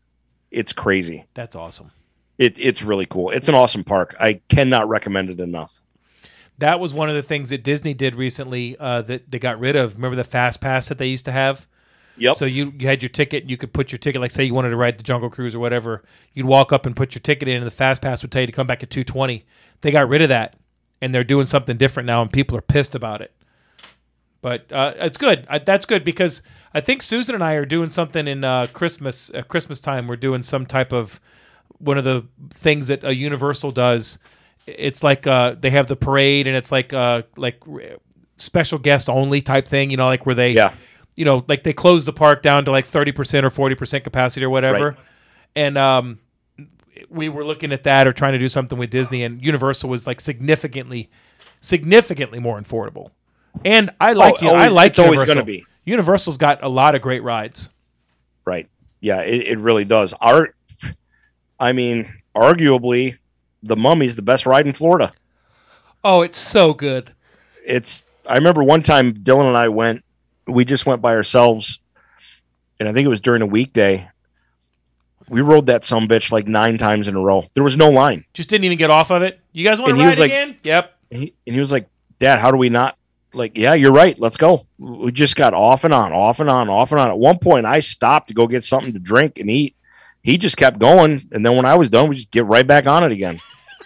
[0.49, 1.25] It's crazy.
[1.33, 1.91] That's awesome.
[2.37, 3.29] It, it's really cool.
[3.29, 4.15] It's an awesome park.
[4.19, 5.83] I cannot recommend it enough.
[6.57, 9.75] That was one of the things that Disney did recently uh, that they got rid
[9.75, 9.95] of.
[9.95, 11.67] Remember the fast pass that they used to have?
[12.17, 12.35] Yep.
[12.35, 14.69] So you, you had your ticket, you could put your ticket, like say you wanted
[14.69, 16.01] to ride the Jungle Cruise or whatever,
[16.33, 18.47] you'd walk up and put your ticket in, and the fast pass would tell you
[18.47, 19.45] to come back at two twenty.
[19.81, 20.55] They got rid of that,
[21.01, 23.33] and they're doing something different now, and people are pissed about it.
[24.41, 25.45] But uh, it's good.
[25.49, 26.41] I, that's good because
[26.73, 29.29] I think Susan and I are doing something in uh, Christmas.
[29.33, 31.19] Uh, Christmas time, we're doing some type of
[31.85, 34.19] one of the things that a Universal does.
[34.67, 37.61] It's like uh, they have the parade, and it's like uh, like
[38.35, 39.91] special guest only type thing.
[39.91, 40.73] You know, like where they Yeah.
[41.15, 44.49] you know, like they close the park down to like 30% or 40% capacity or
[44.49, 44.89] whatever.
[44.89, 44.97] Right.
[45.55, 46.19] And um,
[47.09, 50.05] we were looking at that or trying to do something with Disney, and Universal was
[50.07, 51.09] like significantly,
[51.61, 53.11] significantly more affordable.
[53.63, 54.49] And I like you.
[54.49, 55.65] I Oh, always- like it's always gonna be.
[55.85, 57.69] Universal's got a lot of great rides.
[58.43, 58.67] Right.
[58.99, 60.13] Yeah, it, it really does.
[60.13, 60.55] Our,
[61.59, 63.17] I mean, arguably,
[63.63, 65.13] the Mummy's the best ride in Florida.
[66.03, 67.13] Oh, it's so good.
[67.65, 68.05] It's.
[68.27, 70.03] I remember one time Dylan and I went.
[70.47, 71.79] We just went by ourselves,
[72.79, 74.07] and I think it was during a weekday.
[75.27, 77.45] We rode that some bitch like nine times in a row.
[77.55, 78.25] There was no line.
[78.33, 79.39] Just didn't even get off of it.
[79.53, 80.57] You guys want And to ride was like- again?
[80.63, 80.91] Yep.
[81.11, 81.87] And he, and he was like,
[82.19, 82.97] "Dad, how do we not?"
[83.33, 84.17] Like, yeah, you're right.
[84.19, 84.65] Let's go.
[84.77, 87.09] We just got off and on, off and on, off and on.
[87.09, 89.75] At one point, I stopped to go get something to drink and eat.
[90.25, 92.87] He just kept going, and then when I was done, we just get right back
[92.87, 93.37] on it again.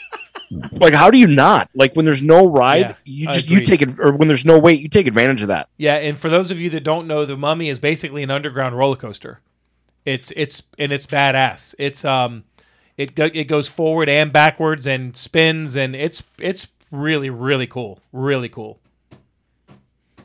[0.72, 1.70] like, how do you not?
[1.76, 4.58] Like, when there's no ride, Yeah, you just you take it, or when there's no
[4.58, 5.68] wait, you take advantage of that.
[5.76, 8.78] Yeah, and for those of you that don't know, the Mummy is basically an underground
[8.78, 9.42] roller coaster.
[10.06, 11.76] It's it's and it's badass.
[11.78, 12.46] It's um,
[12.96, 18.00] it go, it goes forward and backwards and spins and it's it's really really cool,
[18.14, 18.80] really cool.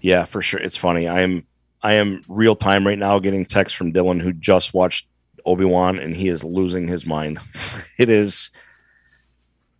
[0.00, 0.60] Yeah, for sure.
[0.60, 1.08] It's funny.
[1.08, 1.44] I am
[1.82, 5.08] I am real time right now getting text from Dylan who just watched
[5.44, 7.38] Obi Wan and he is losing his mind.
[7.98, 8.50] it is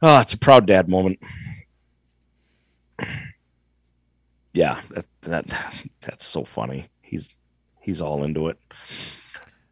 [0.03, 1.18] oh, it's a proud dad moment.
[4.53, 5.46] Yeah, that, that
[6.00, 6.87] that's so funny.
[7.03, 7.35] He's
[7.81, 8.59] he's all into it.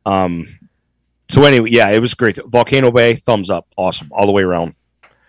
[0.05, 0.59] Um
[1.29, 2.39] so anyway, yeah, it was great.
[2.47, 3.67] Volcano Bay, thumbs up.
[3.77, 4.09] Awesome.
[4.11, 4.75] All the way around.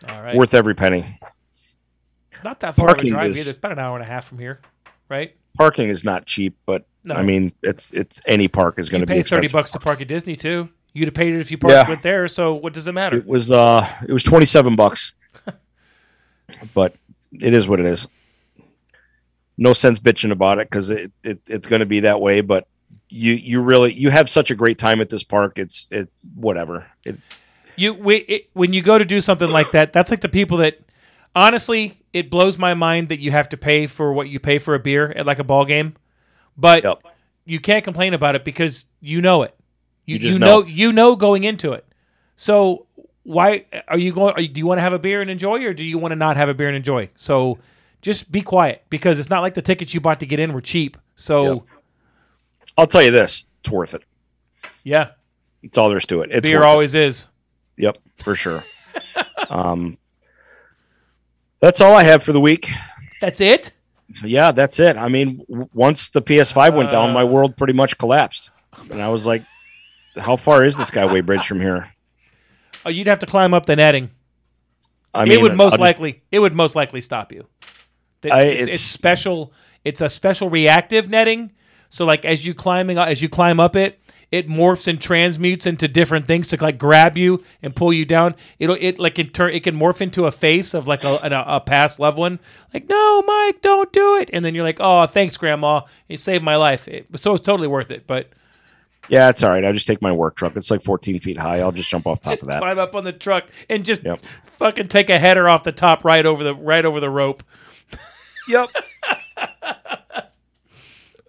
[0.09, 1.17] All right, Worth every penny.
[2.43, 3.49] not that far of a drive is- either.
[3.51, 4.59] It's about an hour and a half from here,
[5.07, 5.35] right?
[5.57, 7.15] Parking is not cheap, but No.
[7.15, 10.01] I mean, it's it's any park is going to be pay thirty bucks to park
[10.01, 10.69] at Disney too.
[10.93, 11.87] You'd have paid it if you parked Yeah.
[11.89, 12.27] went there.
[12.27, 13.17] So what does it matter?
[13.17, 15.11] It was uh it was 27 bucks.
[16.73, 16.95] but
[17.31, 18.07] it is what it is.
[19.57, 22.67] No sense bitching about it cuz it, it it's going to be that way, but
[23.09, 25.57] you you really you have such a great time at this park.
[25.57, 26.85] It's it whatever.
[27.03, 27.17] It
[27.75, 30.57] You we, it, when you go to do something like that, that's like the people
[30.57, 30.79] that
[31.35, 34.75] honestly, it blows my mind that you have to pay for what you pay for
[34.75, 35.95] a beer at like a ball game.
[36.57, 37.03] But Yep.
[37.45, 39.55] you can't complain about it because you know it.
[40.05, 40.59] You, You just you know.
[40.61, 40.65] know.
[40.67, 41.85] you know going into it.
[42.35, 42.87] So
[43.23, 44.33] why are you going?
[44.35, 46.11] Are you, do you want to have a beer and enjoy, or do you want
[46.11, 47.09] to not have a beer and enjoy?
[47.15, 47.57] So
[48.01, 50.61] just be quiet because it's not like the tickets you bought to get in were
[50.61, 50.97] cheap.
[51.15, 51.63] So Yep.
[52.77, 54.03] I'll tell you this, it's worth it.
[54.83, 55.11] yeah,
[55.61, 56.31] it's all there's to it.
[56.31, 57.27] It's Beer always is.
[57.77, 58.63] Yep, for sure.
[59.49, 59.97] um,
[61.59, 62.69] that's all I have for the week.
[63.21, 63.71] That's it.
[64.23, 64.97] Yeah, that's it.
[64.97, 67.25] I mean, w- once the PS5 went down, my Uh.
[67.25, 68.51] world pretty much collapsed,
[68.91, 69.43] and I was like,
[70.17, 71.89] "How far is the Skyway Bridge from here?"
[72.85, 74.11] Oh, you'd have to climb up the netting.
[75.13, 76.21] I mean, it would most I'll just- likely.
[76.31, 77.47] It would most likely stop you.
[78.21, 79.53] That- I- it's, it's it's- special.
[79.85, 81.51] It's a special reactive netting.
[81.89, 83.99] So like as you climbing as you climb up it,
[84.33, 88.33] it morphs and transmutes into different things to like grab you and pull you down.
[88.57, 91.57] It'll it like it turn it can morph into a face of like a, a,
[91.57, 92.39] a past loved one.
[92.73, 94.31] Like no, Mike, don't do it.
[94.33, 96.87] And then you're like, oh, thanks, Grandma, you saved my life.
[96.87, 98.07] It, so it's totally worth it.
[98.07, 98.29] But
[99.07, 99.63] Yeah, it's all right.
[99.63, 100.55] I'll just take my work truck.
[100.55, 101.59] It's like 14 feet high.
[101.59, 102.59] I'll just jump off top just of that.
[102.59, 104.19] climb up on the truck and just Yep.
[104.45, 107.43] fucking take a header off the top right over the right over the rope.
[108.47, 108.69] Yep.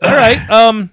[0.02, 0.38] All right.
[0.50, 0.90] Um.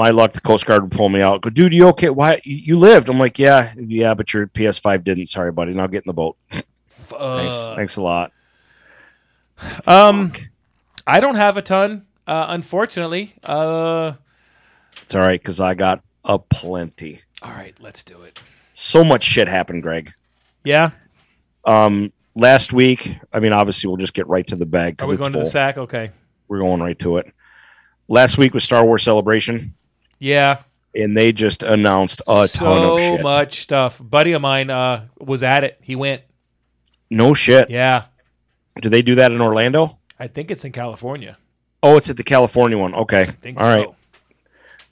[0.00, 1.42] My luck, the Coast Guard would pull me out.
[1.42, 2.08] Go, dude, you okay?
[2.08, 3.10] Why you you lived?
[3.10, 5.26] I'm like, yeah, yeah, but your PS5 didn't.
[5.26, 5.74] Sorry, buddy.
[5.74, 6.38] Now get in the boat.
[6.48, 8.32] Thanks, uh, thanks a lot.
[9.86, 10.32] Um,
[11.06, 13.34] I don't have a ton, uh, unfortunately.
[13.44, 14.14] Uh,
[15.02, 17.20] It's all right because I got a plenty.
[17.42, 18.40] all right, let's do it.
[18.72, 20.14] So much shit happened, Greg.
[20.64, 20.92] Yeah,
[21.66, 25.12] Um, last week, I mean, obviously, we'll just get right to the bag are we
[25.12, 25.42] it's going full.
[25.42, 25.76] to the sack?
[25.76, 26.10] Okay.
[26.48, 27.30] We're going right to it.
[28.08, 29.74] Last week was Star Wars Celebration,
[30.20, 30.62] Yeah,
[30.94, 33.16] and they just announced a so ton of shit.
[33.18, 34.00] So much stuff.
[34.02, 35.78] buddy of mine uh, was at it.
[35.82, 36.22] He went.
[37.10, 37.70] No shit.
[37.70, 38.04] Yeah,
[38.80, 39.98] Do they do that in Orlando?
[40.18, 41.36] I think it's in California.
[41.82, 42.94] Oh, it's at the California one.
[42.94, 43.22] Okay.
[43.22, 43.74] I think All so.
[43.74, 43.88] right.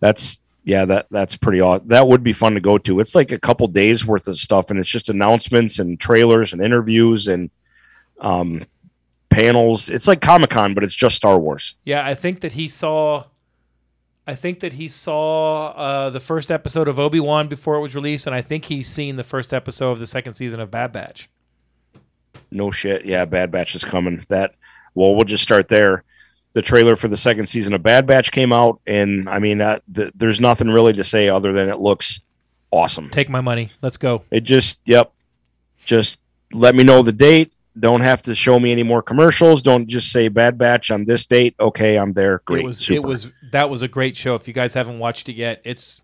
[0.01, 1.89] That's yeah, that that's pretty odd.
[1.89, 3.01] That would be fun to go to.
[3.01, 6.63] It's like a couple days worth of stuff, and it's just announcements and trailers and
[6.63, 7.51] interviews and
[8.21, 8.65] um,
[9.31, 9.89] panels.
[9.89, 11.75] It's like Comic Con, but it's just Star Wars.
[11.85, 13.25] Yeah, I think that he saw.
[14.29, 17.95] I think that he saw uh, the first episode of Obi Wan before it was
[17.95, 20.93] released, and I think he's seen the first episode of the second season of Bad
[20.93, 21.31] Batch.
[22.51, 23.07] No shit.
[23.07, 24.27] Yeah, Bad Batch is coming.
[24.29, 24.55] That
[24.95, 26.05] well, we'll just start there.
[26.53, 29.79] The trailer for the second season of Bad Batch came out, and I mean, uh,
[29.95, 32.21] th- there's nothing really to say other than it looks
[32.71, 33.09] awesome.
[33.09, 33.71] Take my money.
[33.81, 34.25] Let's go.
[34.31, 35.11] It just, yep,
[35.87, 36.21] just
[36.53, 37.55] let me know the date.
[37.79, 39.63] Don't have to show me any more commercials.
[39.63, 41.55] Don't just say Bad Batch on this date.
[41.61, 42.43] Okay, I'm there.
[42.45, 42.63] Great.
[42.63, 42.97] It was Super.
[42.97, 44.35] it was that was a great show.
[44.35, 46.03] If you guys haven't watched it yet, it's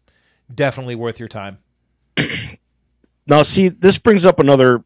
[0.55, 1.59] definitely worth your time.
[3.27, 4.85] Now, see, this brings up another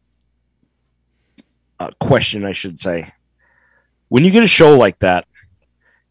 [1.79, 3.11] uh, question, I should say.
[4.07, 5.25] When you get a show like that,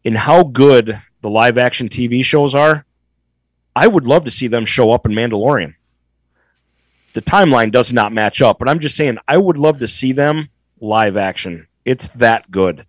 [0.05, 2.85] and how good the live action TV shows are,
[3.75, 5.75] I would love to see them show up in Mandalorian.
[7.13, 10.11] The timeline does not match up, but I'm just saying I would love to see
[10.11, 10.49] them
[10.81, 11.67] live action.
[11.85, 12.85] It's that good.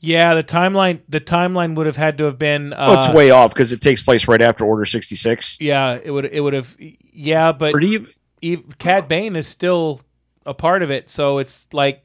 [0.00, 3.30] Yeah, the timeline the timeline would have had to have been uh, Oh, it's way
[3.30, 5.58] off because it takes place right after Order 66.
[5.60, 8.06] yeah, it would it would have yeah, but Or you,
[8.40, 10.00] Eve, Cad Bane is still
[10.46, 12.04] a part of it, so it's like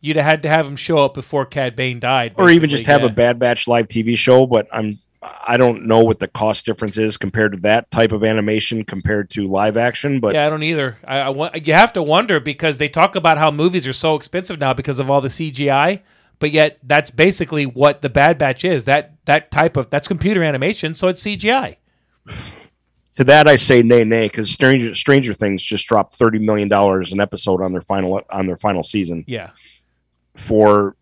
[0.00, 2.86] you'd have had to have him show up before Cad Bane died, or even just
[2.86, 3.06] have yeah.
[3.06, 4.46] a Bad Batch live TV show.
[4.46, 4.98] But I'm
[5.46, 9.30] I don't know what the cost difference is compared to that type of animation compared
[9.30, 10.20] to live action.
[10.20, 10.96] But yeah, I don't either.
[11.06, 14.14] I, I wa- you have to wonder because they talk about how movies are so
[14.16, 16.00] expensive now because of all the CGI,
[16.38, 18.84] but yet that's basically what the Bad Batch is.
[18.84, 21.76] That that type of that's computer animation, so it's CGI.
[23.16, 27.12] to that I say nay nay because Stranger Stranger Things just dropped thirty million dollars
[27.12, 29.50] an episode on their final on their final season Yeah,
[30.36, 30.96] for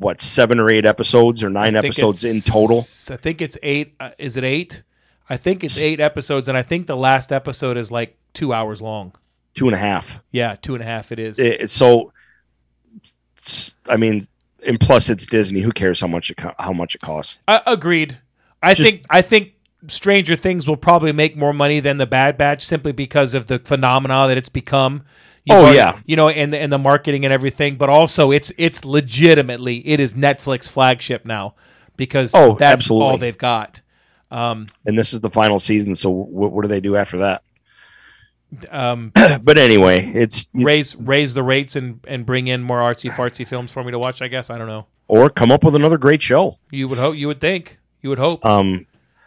[0.00, 2.78] what seven or eight episodes or nine episodes in total.
[2.78, 3.94] I think it's eight.
[4.00, 4.82] Uh, is it eight?
[5.28, 8.82] I think it's eight episodes, and I think the last episode is like two hours
[8.82, 9.14] long.
[9.54, 10.22] Two and a half.
[10.32, 11.12] Yeah, two and a half.
[11.12, 11.38] It is.
[11.38, 12.12] It, it's so.
[13.88, 14.26] I mean,
[14.66, 15.60] and plus it's Disney.
[15.60, 17.38] Who cares how much it co- how much it costs?
[17.46, 18.18] Uh, agreed.
[18.62, 19.52] I Just- think I think
[19.86, 23.58] Stranger Things will probably make more money than the Bad Batch simply because of the
[23.58, 25.04] phenomena that it's become.
[25.44, 25.98] You've Oh, already- yeah.
[26.04, 29.98] you know, and the, and the marketing and everything, but also it's it's legitimately it
[30.00, 31.54] is Netflix flagship now
[31.96, 33.08] because Oh, that's absolutely.
[33.08, 33.80] all they've got.
[34.30, 35.94] Um, And this is the final season.
[35.94, 37.42] So what, what do they do after that?
[38.70, 43.46] um, But anyway, it's raise raise the rates and and bring in more artsy fartsy
[43.46, 44.22] films for me to watch.
[44.22, 44.86] I guess I don't know.
[45.08, 46.58] or come up with another great show.
[46.70, 47.16] You would hope.
[47.16, 47.78] You would think.
[48.02, 48.44] You would hope.
[48.44, 48.86] Um,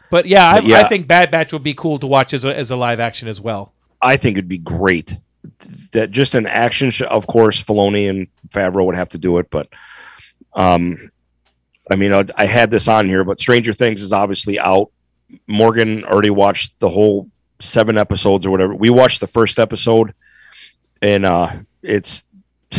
[0.10, 0.80] but yeah, I, yeah.
[0.80, 3.28] I think Bad Batch would be cool to watch as a, as a live action
[3.28, 3.74] as well.
[4.02, 5.18] I think it'd be great.
[5.92, 7.06] That just an action show.
[7.06, 9.68] Of course, Filoni and Favreau would have to do it, but
[10.54, 11.12] um,
[11.92, 14.92] I mean, I, I had this on here, but Stranger Things is obviously out.
[15.48, 17.30] Morgan already watched the whole
[17.60, 18.76] seven episodes or whatever.
[18.76, 20.14] We watched the first episode,
[21.02, 21.52] and uh,
[21.82, 22.26] it's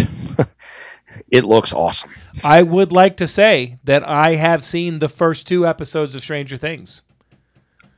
[1.29, 2.11] it looks awesome.
[2.43, 6.57] I would like to say that I have seen the first two episodes of Stranger
[6.57, 7.03] Things.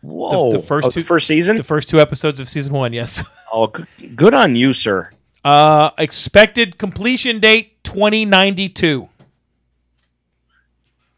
[0.07, 0.53] Whoa!
[0.53, 1.57] the first Oh, two- first season.
[1.57, 3.25] The first two episodes of season one, yes.
[3.53, 3.73] oh,
[4.15, 5.11] good on you, sir.
[5.45, 9.09] Uh, expected completion date 2092.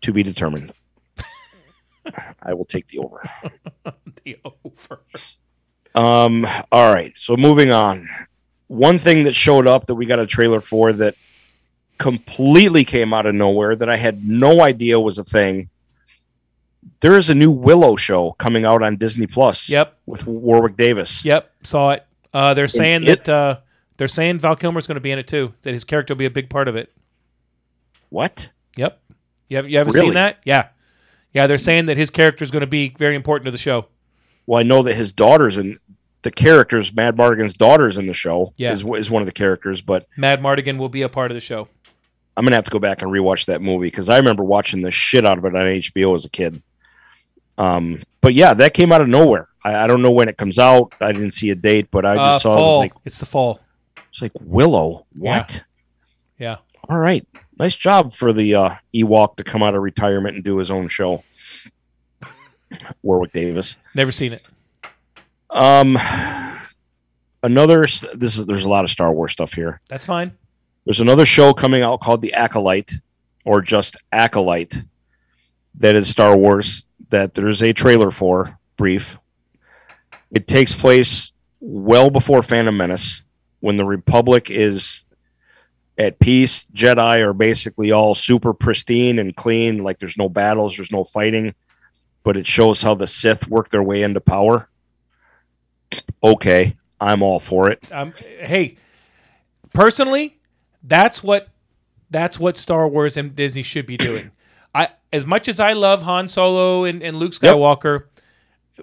[0.03, 0.73] To be determined.
[2.43, 3.29] I will take the over.
[4.25, 5.01] The over.
[5.95, 6.47] Um.
[6.73, 7.17] All right.
[7.17, 8.09] So moving on.
[8.67, 11.15] One thing that showed up that we got a trailer for that
[11.99, 15.71] completely came out of nowhere that I had no idea was a thing.
[17.01, 19.69] There is a new Willow show coming out on Disney Plus.
[19.71, 19.97] Yep.
[20.07, 21.25] With Warwick Davis.
[21.25, 21.51] Yep.
[21.63, 22.07] Saw it.
[22.33, 23.61] Uh, they're saying it- that uh,
[23.97, 25.55] they're saying Val Kilmer's going to be in it too.
[25.63, 26.93] That his character will be a big part of it.
[28.11, 28.51] What?
[28.77, 29.01] Yep.
[29.49, 30.07] You haven't, you haven't Really?
[30.07, 30.39] seen that?
[30.45, 30.69] Yeah.
[31.33, 31.47] Yeah.
[31.47, 33.87] They're saying that his character is going to be very important to the show.
[34.47, 35.79] Well, I know that his daughter's in
[36.23, 36.91] the characters.
[36.93, 38.55] Madmartigan's daughter's in the show.
[38.57, 38.73] Yeah.
[38.73, 41.69] Is, is one of the characters, but Madmartigan will be a part of the show.
[42.37, 44.93] I'm gonna have to go back and rewatch that movie because I remember watching the
[44.93, 46.63] shit out of it on HBO as a kid.
[47.59, 49.49] Um, but yeah, that came out of nowhere.
[49.65, 50.95] I, I don't know when it comes out.
[51.01, 53.27] I didn't see a date, but I just Uh, saw it was like it's the
[53.27, 53.61] fall.
[54.09, 55.07] it's like Willow.
[55.17, 55.63] What?
[56.39, 56.57] Yeah.
[56.89, 57.27] All right,
[57.59, 60.89] nice job for the uh, Ewok to come out of retirement and do his own
[60.89, 61.23] show.
[63.03, 63.77] Warwick Davis.
[63.95, 64.47] Never seen it.
[65.51, 65.99] Um,
[67.43, 67.83] another.
[68.15, 69.81] This is there's a lot of Star Wars stuff here.
[69.89, 70.37] That's fine.
[70.85, 72.93] There's another show coming out called The Acolyte,
[73.45, 74.83] or just Acolyte,
[75.77, 76.85] that is Star Wars.
[77.11, 78.59] That there's a trailer for.
[78.77, 79.19] Brief.
[80.31, 83.23] It takes place well before Phantom Menace,
[83.61, 85.07] when the Republic is
[85.97, 86.65] at peace.
[86.75, 89.83] Jedi are basically all super pristine and clean.
[89.83, 91.55] Like there's no battles, there's no fighting,
[92.23, 94.69] but it shows how the Sith work their way into power.
[96.23, 97.83] Okay, I'm all for it.
[97.91, 98.77] Um, hey,
[99.73, 100.39] personally,
[100.83, 101.49] that's what
[102.11, 104.31] that's what Star Wars and Disney should be doing.
[105.13, 107.55] As much as I love Han Solo and, and Luke Yep.
[107.55, 108.05] Skywalker,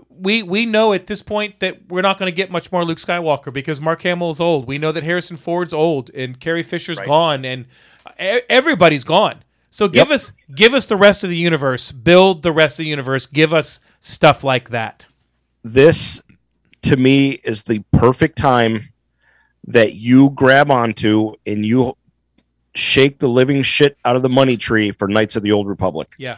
[0.09, 2.97] we we know at this point that we're not going to get much more Luke
[2.97, 4.67] Skywalker because Mark Hamill is old.
[4.67, 7.07] We know that Harrison Ford's old and Carrie Fisher's Right.
[7.07, 7.65] gone and
[8.05, 9.43] uh, e- everybody's gone.
[9.69, 10.15] So give Yep.
[10.15, 11.91] us give us the rest of the universe.
[11.91, 13.25] Build the rest of the universe.
[13.25, 15.07] Give us stuff like that.
[15.63, 16.21] this
[16.83, 18.89] to me is the perfect time
[19.65, 21.95] that you grab onto and you
[22.75, 26.13] shake the living shit out of the money tree for Knights of the Old Republic
[26.17, 26.37] Yeah.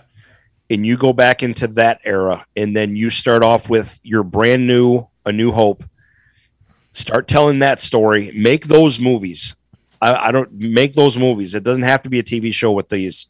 [0.69, 4.67] and you go back into that era and then you start off with your brand
[4.67, 5.84] new A New Hope.
[6.91, 8.32] Start telling that story.
[8.36, 9.56] Make those movies.
[10.02, 11.54] I, I don't make those movies.
[11.56, 13.28] It doesn't have to be a TV show with these.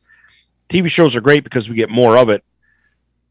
[0.70, 2.44] TV shows are great because we get more of it,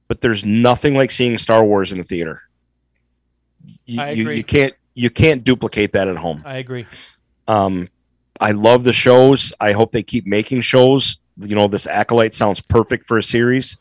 [0.08, 2.42] but there's nothing like seeing Star Wars in the theater.
[3.84, 4.36] You, I you, agree.
[4.38, 6.42] you can't you can't duplicate that at home.
[6.46, 6.86] I agree.
[7.46, 7.88] Um,
[8.40, 9.52] I love the shows.
[9.60, 11.18] I hope they keep making shows.
[11.38, 13.76] You know, this Acolyte sounds perfect for a series.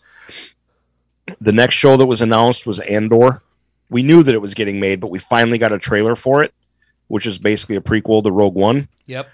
[1.41, 3.41] The next show that was announced was Andor.
[3.89, 6.54] We knew that it was getting made, but we finally got a trailer for it,
[7.08, 8.88] which is basically a prequel to Rogue One.
[9.08, 9.30] Yep.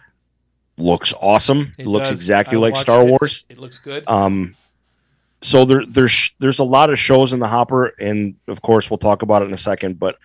[0.78, 1.72] Looks awesome.
[1.78, 2.20] It looks does.
[2.20, 3.10] exactly I like Star it.
[3.10, 3.46] Wars.
[3.50, 4.08] It looks good.
[4.08, 4.56] Um,
[5.42, 8.98] so there, there's there's a lot of shows in the hopper, and of course we'll
[8.98, 10.00] talk about it in a second.
[10.00, 10.18] But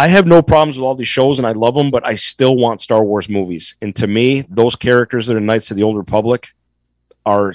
[0.00, 1.90] I have no problems with all these shows, and I love them.
[1.90, 5.70] But I still want Star Wars movies, and to me, those characters that are Knights
[5.70, 6.48] of the Old Republic
[7.26, 7.54] are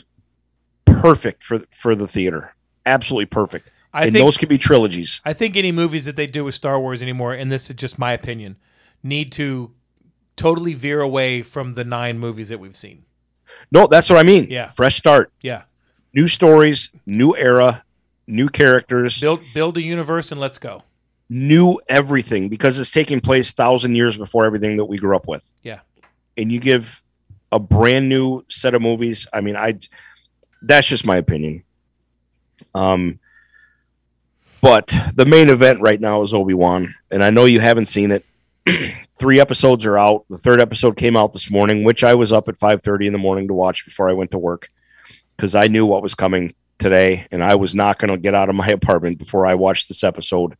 [0.85, 2.53] perfect for for the theater.
[2.85, 5.21] Absolutely perfect, I and think those could be trilogies.
[5.25, 7.97] I think any movies that they do with Star Wars anymore, and this is just
[7.97, 8.57] my opinion,
[9.01, 9.73] need to
[10.35, 13.05] totally veer away from the nine movies that we've seen.
[13.71, 14.47] No, that's what I mean.
[14.51, 14.69] Yeah.
[14.69, 15.63] fresh start, Yeah,
[16.13, 17.83] new stories, new era,
[18.27, 19.19] new characters.
[19.19, 20.83] build build a universe and let's go.
[21.29, 25.49] New everything because it's taking place thousand years before everything that we grew up with.
[25.63, 25.79] Yeah.
[26.37, 27.01] And you give
[27.51, 29.27] a brand new set of movies.
[29.33, 29.79] I mean, I
[30.61, 31.63] that's just my opinion.
[32.73, 33.19] Um
[34.61, 38.25] but the main event right now is Obi-Wan, and I know you haven't seen it.
[39.19, 40.25] Three episodes are out.
[40.27, 43.19] The third episode came out this morning, which I was up at 5:30 in the
[43.19, 44.69] morning to watch before I went to work
[45.37, 48.49] because I knew what was coming today and I was not going to get out
[48.49, 50.55] of my apartment before I watched this episode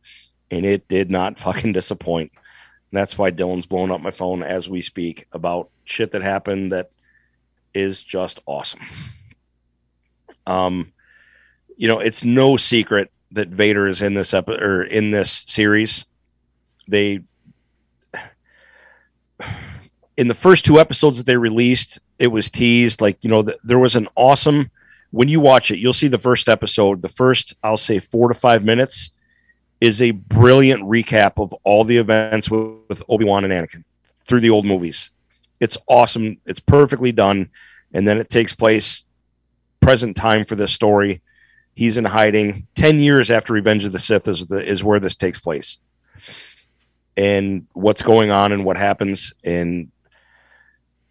[0.50, 2.32] and it did not fucking disappoint.
[2.90, 6.72] And that's why Dylan's blowing up my phone as we speak about shit that happened
[6.72, 6.90] that
[7.74, 8.80] is just awesome.
[10.46, 10.92] Um,
[11.76, 16.06] you know, it's no secret that Vader is in this epi- or in this series.
[16.88, 17.20] They
[20.16, 23.58] in the first two episodes that they released, it was teased like you know th-
[23.64, 24.70] there was an awesome.
[25.10, 27.02] When you watch it, you'll see the first episode.
[27.02, 29.10] The first, I'll say, four to five minutes
[29.80, 33.84] is a brilliant recap of all the events with, with Obi-Wan and Anakin
[34.26, 35.10] through the old movies.
[35.60, 36.38] It's awesome.
[36.46, 37.50] It's perfectly done.
[37.92, 39.04] And then it takes place
[39.80, 41.22] present time for this story.
[41.74, 42.66] He's in hiding.
[42.74, 45.78] Ten years after Revenge of the Sith is the is where this takes place,
[47.16, 49.32] and what's going on and what happens.
[49.44, 49.92] And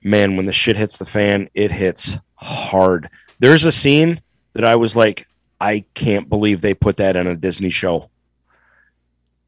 [0.03, 3.09] man, when the shit hits the fan, it hits hard.
[3.39, 4.21] There's a scene
[4.53, 5.27] that I was like,
[5.61, 8.09] I can't believe they put that in a Disney show,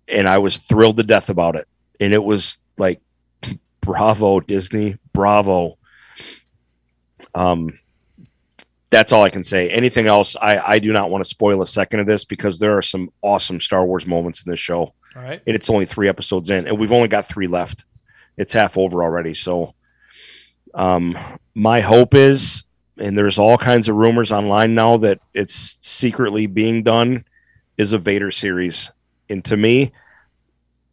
[0.08, 1.68] and I was thrilled to death about it.
[2.00, 3.02] And it was like,
[3.82, 5.78] bravo Disney, bravo.
[7.36, 7.80] Um,
[8.90, 9.70] that's all I can say.
[9.70, 12.78] Anything else, I, I do not want to spoil a second of this because there
[12.78, 14.94] are some awesome Star Wars moments in this show.
[15.16, 15.42] All right.
[15.46, 17.84] And it's only three episodes in, and we've only got three left.
[18.38, 19.34] It's half over already.
[19.34, 19.74] So,
[20.74, 21.18] um,
[21.56, 22.64] my hope is,
[22.98, 27.26] and there's all kinds of rumors online now that it's secretly being done,
[27.78, 28.92] is a Vader series.
[29.30, 29.92] And to me,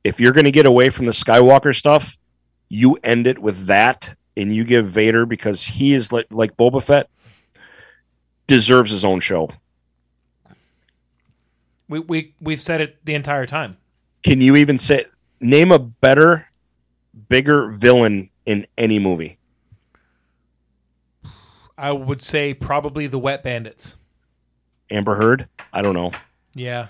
[0.02, 2.18] if you're going to get away from the Skywalker stuff,
[2.68, 6.82] you end it with that, and you give Vader because he is like like Boba
[6.82, 7.08] Fett
[8.46, 9.50] deserves his own show.
[11.88, 13.76] We we we've said it the entire time.
[14.22, 15.04] Can you even say
[15.40, 16.48] name a better,
[17.28, 19.38] bigger villain in any movie?
[21.76, 23.96] I would say probably the Wet Bandits.
[24.90, 25.48] Amber Heard?
[25.72, 26.12] I don't know.
[26.54, 26.86] Yeah.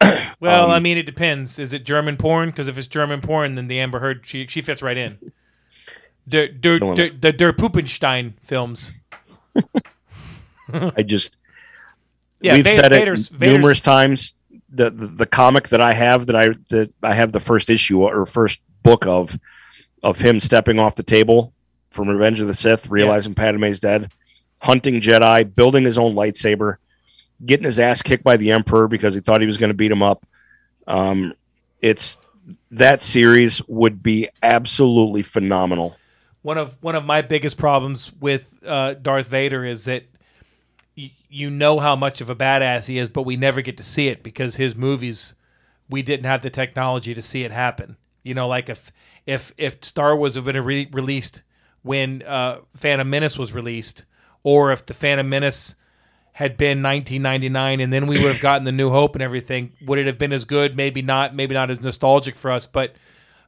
[0.40, 1.58] well, Um, I mean, it depends.
[1.58, 2.50] Is it German porn?
[2.50, 5.18] Because if it's German porn, then the Amber Heard she she fits right in.
[6.28, 8.92] Der, der, der, the Der Puppenstein films.
[10.72, 11.36] I just
[12.40, 14.34] Yeah, we've Va- said it Vader's- numerous times.
[14.70, 18.02] The, the the comic that I have that I that I have the first issue
[18.02, 19.38] or first book of
[20.02, 21.52] of him stepping off the table
[21.90, 24.10] from Revenge of the Sith, realizing Padme's dead,
[24.60, 26.78] hunting Jedi, building his own lightsaber,
[27.44, 29.90] getting his ass kicked by the Emperor because he thought he was going to beat
[29.90, 30.26] him up.
[30.86, 31.34] Um,
[31.80, 32.18] it's
[32.70, 35.96] that series would be absolutely phenomenal.
[36.42, 40.04] one of one of my biggest problems with uh, Darth Vader is that
[40.96, 43.82] y- you know how much of a badass he is, but we never get to
[43.82, 45.34] see it because his movies
[45.88, 47.96] we didn't have the technology to see it happen.
[48.22, 48.92] You know, like if
[49.26, 51.42] if if Star Wars had been re- released
[51.82, 54.04] when uh, Phantom Menace was released,
[54.42, 55.76] or if the Phantom Menace
[56.34, 59.98] had been 1999 and then we would have gotten the New Hope and everything, would
[59.98, 60.76] it have been as good?
[60.76, 61.34] Maybe not.
[61.34, 62.94] Maybe not as nostalgic for us, but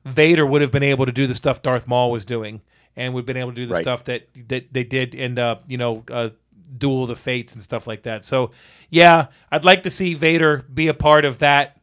[0.05, 2.62] Vader would have been able to do the stuff Darth Maul was doing,
[2.97, 3.82] and we've been able to do the Right.
[3.82, 6.28] stuff that that they did in uh, you know uh,
[6.78, 8.24] Duel of the Fates and stuff like that.
[8.24, 8.53] So
[8.89, 11.80] yeah, I'd like to see Vader be a part of that.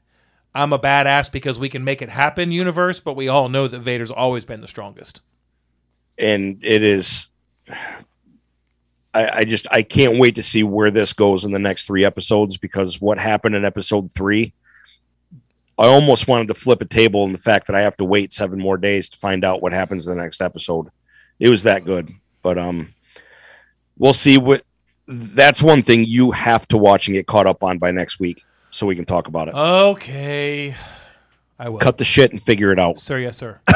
[0.55, 3.79] I'm a badass because we can make it happen universe, but we all know that
[3.79, 5.19] Vader's always been the strongest.
[6.17, 7.29] and it is
[9.13, 12.03] I, I just I can't wait to see where this goes in the next three
[12.03, 14.53] episodes because what happened in episode three,
[15.77, 18.33] I almost wanted to flip a table in the fact that I have to wait
[18.33, 20.87] seven more days to find out what happens in the next episode.
[21.39, 22.11] It was that good,
[22.41, 22.93] but um,
[23.97, 24.63] we'll see what.
[25.05, 28.43] That's one thing you have to watch and get caught up on by next week,
[28.71, 29.53] so we can talk about it.
[29.53, 30.75] Okay,
[31.59, 31.79] I will.
[31.79, 32.99] Cut the shit and figure it out.
[32.99, 33.59] Sir, yes, sir.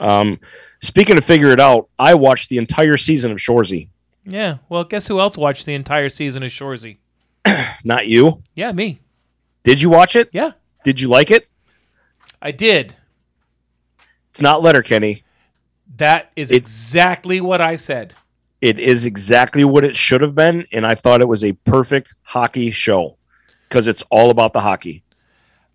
[0.00, 0.40] Um,
[0.82, 3.88] speaking of figure it out, I watched the entire season of Shorzy.
[4.24, 4.58] Yeah.
[4.68, 6.98] Well, guess who else watched the entire season of Shorzy?
[7.84, 8.42] Not you.
[8.54, 9.00] Yeah, me.
[9.62, 10.28] Did you watch it?
[10.32, 10.52] Yeah,
[10.84, 11.48] Did you like it?
[12.42, 12.94] I did.
[14.28, 15.22] It's not Letterkenny.
[15.96, 18.14] That is It- exactly what I said.
[18.60, 22.14] It is exactly what it should have been, and I thought it was a perfect
[22.22, 23.16] hockey show
[23.68, 25.02] because it's all about the hockey.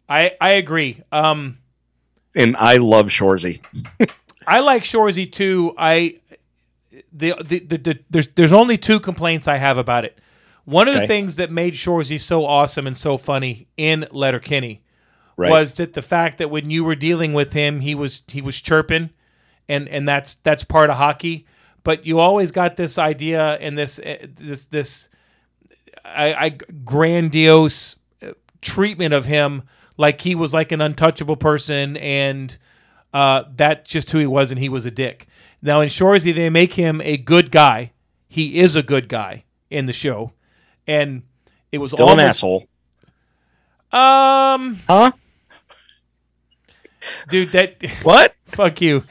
[0.07, 1.01] I I agree.
[1.11, 1.59] Um,
[2.35, 3.61] And I love Shorzy.
[4.47, 5.73] I like Shorzy too.
[5.77, 6.19] I
[7.11, 10.19] the, the the, the there's there's only two complaints I have about it.
[10.65, 14.83] One of the things that made Shorzy so awesome and so funny in Letterkenny
[15.39, 15.51] Right.
[15.51, 18.59] was that the fact that when you were dealing with him, he was he was
[18.59, 19.09] chirping,
[19.69, 21.47] and and that's that's part of hockey.
[21.85, 25.07] But you always got this idea and this eh, this this
[26.03, 29.63] I, I grandiose uh, treatment of him,
[29.95, 32.57] like he was like an untouchable person, and
[33.13, 35.27] uh, that's just who he was, and he was a dick.
[35.61, 37.91] Now in Shorzy, they make him a good guy.
[38.27, 40.33] He is a good guy in the show,
[40.87, 41.23] and
[41.71, 42.65] it was Still an almost, asshole.
[43.91, 45.11] Um, Huh?
[47.29, 48.33] dude, that What?
[48.45, 49.03] fuck you.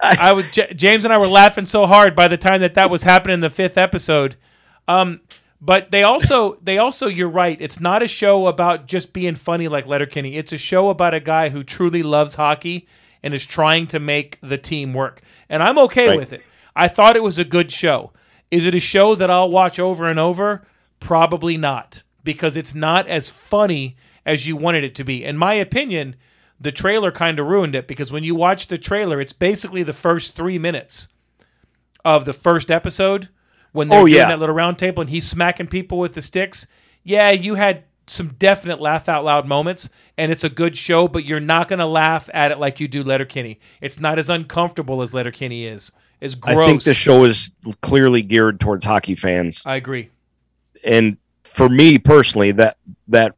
[0.00, 2.90] I was J- James and I were laughing so hard by the time that that
[2.90, 4.36] was happening in the fifth episode.
[4.86, 5.20] Um,
[5.60, 7.56] but they also they also you're right.
[7.60, 10.36] It's not a show about just being funny like Letterkenny.
[10.36, 12.86] It's a show about a guy who truly loves hockey
[13.22, 15.20] and is trying to make the team work.
[15.48, 16.18] And I'm okay Right.
[16.18, 16.42] with it.
[16.74, 18.12] I thought it was a good show.
[18.50, 20.66] Is it a show that I'll watch over and over?
[21.00, 25.24] Probably not, because it's not as funny as you wanted it to be.
[25.24, 26.16] In my opinion,
[26.60, 29.92] the trailer kind of ruined it because when you watch the trailer, it's basically the
[29.92, 31.08] first three minutes
[32.04, 33.28] of the first episode
[33.72, 34.28] when they're Oh, doing yeah.
[34.28, 36.66] that little round table and he's smacking people with the sticks.
[37.04, 41.24] yeah, you had some definite laugh out loud moments, and it's a good show, but
[41.24, 43.58] you're not going to laugh at it like you do Letterkenny.
[43.80, 45.92] It's not as uncomfortable as Letterkenny is.
[46.20, 46.56] It's gross.
[46.56, 47.50] I think the show is
[47.82, 49.62] clearly geared towards hockey fans.
[49.66, 50.10] I agree.
[50.84, 52.76] And for me personally, that
[53.08, 53.34] that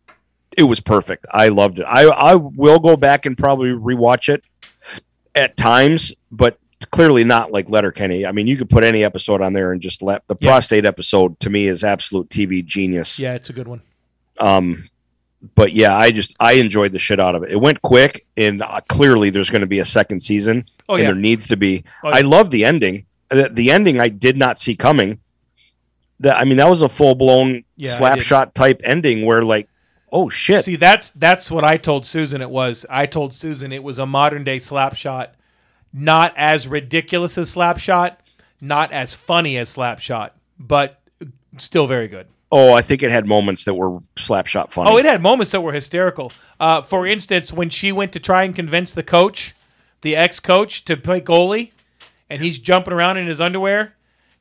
[0.57, 1.27] it was perfect.
[1.33, 1.85] I loved it.
[1.85, 4.45] I I will go back and probably rewatch it
[5.35, 6.59] at times, but
[6.91, 8.25] clearly not like Letterkenny.
[8.27, 10.51] I mean, you could put any episode on there and just let the Yeah.
[10.51, 13.19] prostate episode to me is absolute TV genius.
[13.19, 13.83] Yeah, it's a good one.
[14.41, 14.89] Um,
[15.55, 17.51] but yeah, I just I enjoyed the shit out of it.
[17.51, 21.03] It went quick, and uh, clearly there's going to be a second season, Oh and
[21.03, 21.85] yeah, there needs to be.
[22.03, 22.27] Oh, I yeah.
[22.27, 23.07] love the ending.
[23.29, 25.21] The, the ending I did not see coming.
[26.21, 29.43] That I mean, that was a full blown Yeah, I slap shot type ending where
[29.43, 29.69] like,
[30.11, 32.43] oh shit, See, that's that's what I told Susan.
[32.43, 32.85] It was.
[32.91, 35.37] I told Susan it was a modern day slap shot,
[35.93, 38.21] not as ridiculous as slap shot,
[38.61, 41.01] not as funny as slap shot, but
[41.59, 42.27] still very good.
[42.51, 44.91] Oh, I think it had moments that were slap shot funny.
[44.91, 46.33] Oh, it had moments that were hysterical.
[46.59, 49.55] Uh, for instance, when she went to try and convince the coach,
[50.03, 51.73] the ex coach, to play goalie,
[52.31, 53.95] and he's jumping around in his underwear,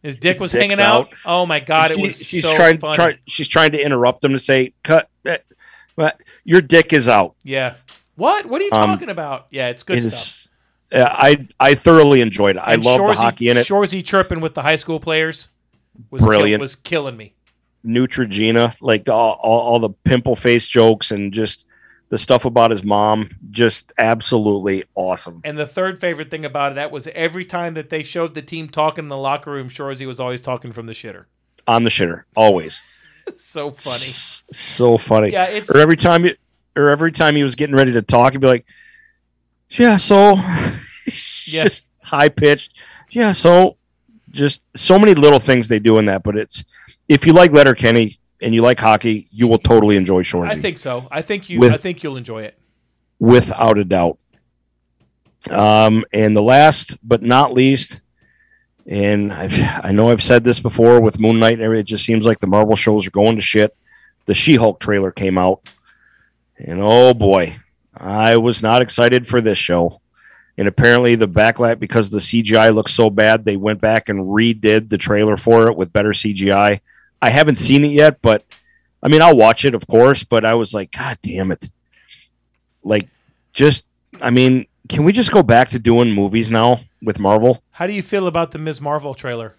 [0.03, 1.07] his dick His was hanging out.
[1.07, 1.13] out.
[1.25, 2.95] Oh my god, it She- was she's so trying, funny.
[2.95, 5.37] try, she's trying to interrupt them to say, "Cut, eh,
[5.95, 7.75] but your dick is out." yeah.
[8.15, 8.45] What?
[8.47, 9.45] What are you Um, talking about?
[9.51, 10.13] Yeah, it's good It stuff.
[10.13, 10.49] is.
[10.91, 12.63] uh, I I thoroughly enjoyed it.
[12.65, 13.67] I love the hockey in it.
[13.67, 15.49] Shorzy chirping with the high school players
[16.09, 16.61] was kill- Brilliant.
[16.61, 17.33] was killing me.
[17.87, 21.65] Neutrogena, like the, all, all, the pimple face jokes and just
[22.09, 25.41] the stuff about his mom, just absolutely awesome.
[25.43, 28.41] And the third favorite thing about it that was every time that they showed the
[28.41, 31.25] team talking in the locker room, Shorzy was always talking from the shitter.
[31.67, 32.83] On the shitter, always.
[33.35, 33.95] So funny.
[33.95, 35.31] S- so funny.
[35.33, 36.35] Yeah, it's Or every time, he,
[36.77, 38.65] or every time he was getting ready to talk, he'd be like,
[39.71, 40.35] "Yeah, so,"
[41.45, 41.63] Yeah.
[41.63, 42.77] just high pitched.
[43.09, 43.75] Yeah, so,
[44.29, 46.23] just so many little things they do in that.
[46.23, 46.63] But it's
[47.07, 50.49] if you like Letterkenny and you like hockey, you will totally enjoy Shorzy.
[50.49, 51.07] I think so.
[51.11, 51.59] I think you.
[51.59, 52.57] With- I think you'll enjoy it.
[53.19, 54.17] without a doubt.
[55.49, 58.01] Um, and the last but not least,
[58.85, 59.53] and I've,
[59.83, 62.39] I know I've said this before with Moon Knight, and everything, it just seems like
[62.39, 63.75] the Marvel shows are going to shit.
[64.25, 65.69] The She Hulk trailer came out,
[66.57, 67.55] and oh boy,
[67.95, 70.01] I was not excited for this show.
[70.59, 74.89] And apparently, the backlash because the CGI looks so bad, they went back and redid
[74.89, 76.79] the trailer for it with better CGI.
[77.21, 78.43] I haven't seen it yet, but
[79.01, 80.23] I mean, I'll watch it, of course.
[80.23, 81.69] But I was like, God damn it!
[82.83, 83.07] Like,
[83.53, 83.87] just
[84.21, 87.63] I mean, can we just go back to doing movies now with Marvel?
[87.71, 88.81] How do you feel about the Ms.
[88.81, 89.55] Marvel trailer?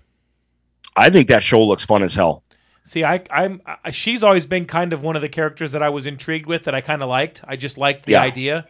[0.97, 2.43] I think that show looks fun as hell.
[2.83, 3.61] See, I, I'm.
[3.67, 6.65] I, she's always been kind of one of the characters that I was intrigued with
[6.65, 7.43] that I kind of liked.
[7.47, 8.23] I just liked the Yeah.
[8.23, 8.67] idea.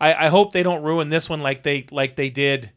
[0.00, 2.70] I, I hope they don't ruin this one like they like they did.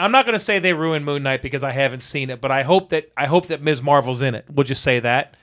[0.00, 2.50] I'm not going to say they ruined Moon Knight because I haven't seen it, but
[2.50, 3.82] I hope that I hope that Ms.
[3.82, 4.46] Marvel's in it.
[4.50, 5.34] We'll just say that.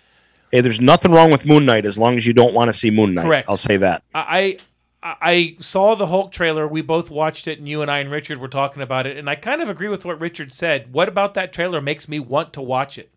[0.52, 2.90] Hey, there's nothing wrong with Moon Knight as long as you don't want to see
[2.90, 3.26] Moon Knight.
[3.26, 3.50] Correct.
[3.50, 4.04] I'll say that.
[4.14, 4.58] I
[5.04, 6.68] I I saw the Hulk trailer.
[6.68, 9.18] We both watched it, and you and I and Richard were talking about it.
[9.18, 10.92] And I kind of agree with what Richard said.
[10.94, 13.12] What about that trailer makes me want to watch it?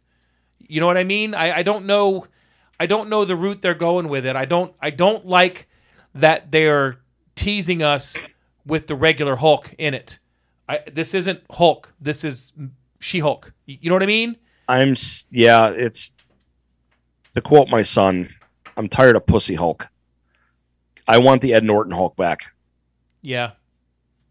[0.59, 1.35] You know what I mean?
[1.35, 2.27] I, I don't know.
[2.79, 4.37] I don't know the route they're going with it.
[4.37, 4.75] I don't.
[4.81, 5.69] I don't like
[6.15, 6.99] that they're
[7.35, 8.17] teasing us
[8.67, 10.19] with the regular Hulk in it.
[10.71, 11.93] I, this isn't Hulk.
[12.01, 12.53] This is
[13.01, 13.53] She Hulk.
[13.67, 14.37] You know what I mean?
[14.69, 14.95] I'm
[15.31, 15.71] yeah.
[15.71, 16.13] It's
[17.35, 18.29] to quote my son.
[18.77, 19.89] I'm tired of Pussy Hulk.
[21.09, 22.53] I want the Ed Norton Hulk back,
[23.21, 23.53] Yeah.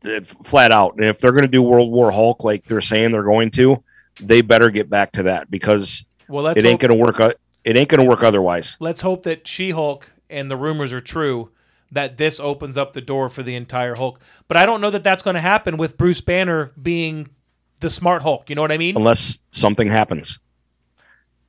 [0.06, 0.94] Uh, flat out.
[0.96, 3.84] And if they're going to do World War Hulk like they're saying they're going to,
[4.22, 7.38] they better get back to that because Well, it ain't hope- going to work.
[7.66, 8.78] It ain't going to work otherwise.
[8.80, 11.52] let's hope that She Hulk and the rumors are true
[11.92, 14.20] that this opens up the door for the entire Hulk.
[14.48, 17.30] But I don't know that that's going to happen with Bruce Banner being
[17.82, 18.50] the smart Hulk.
[18.50, 18.96] You know what I mean?
[18.96, 20.40] unless something happens.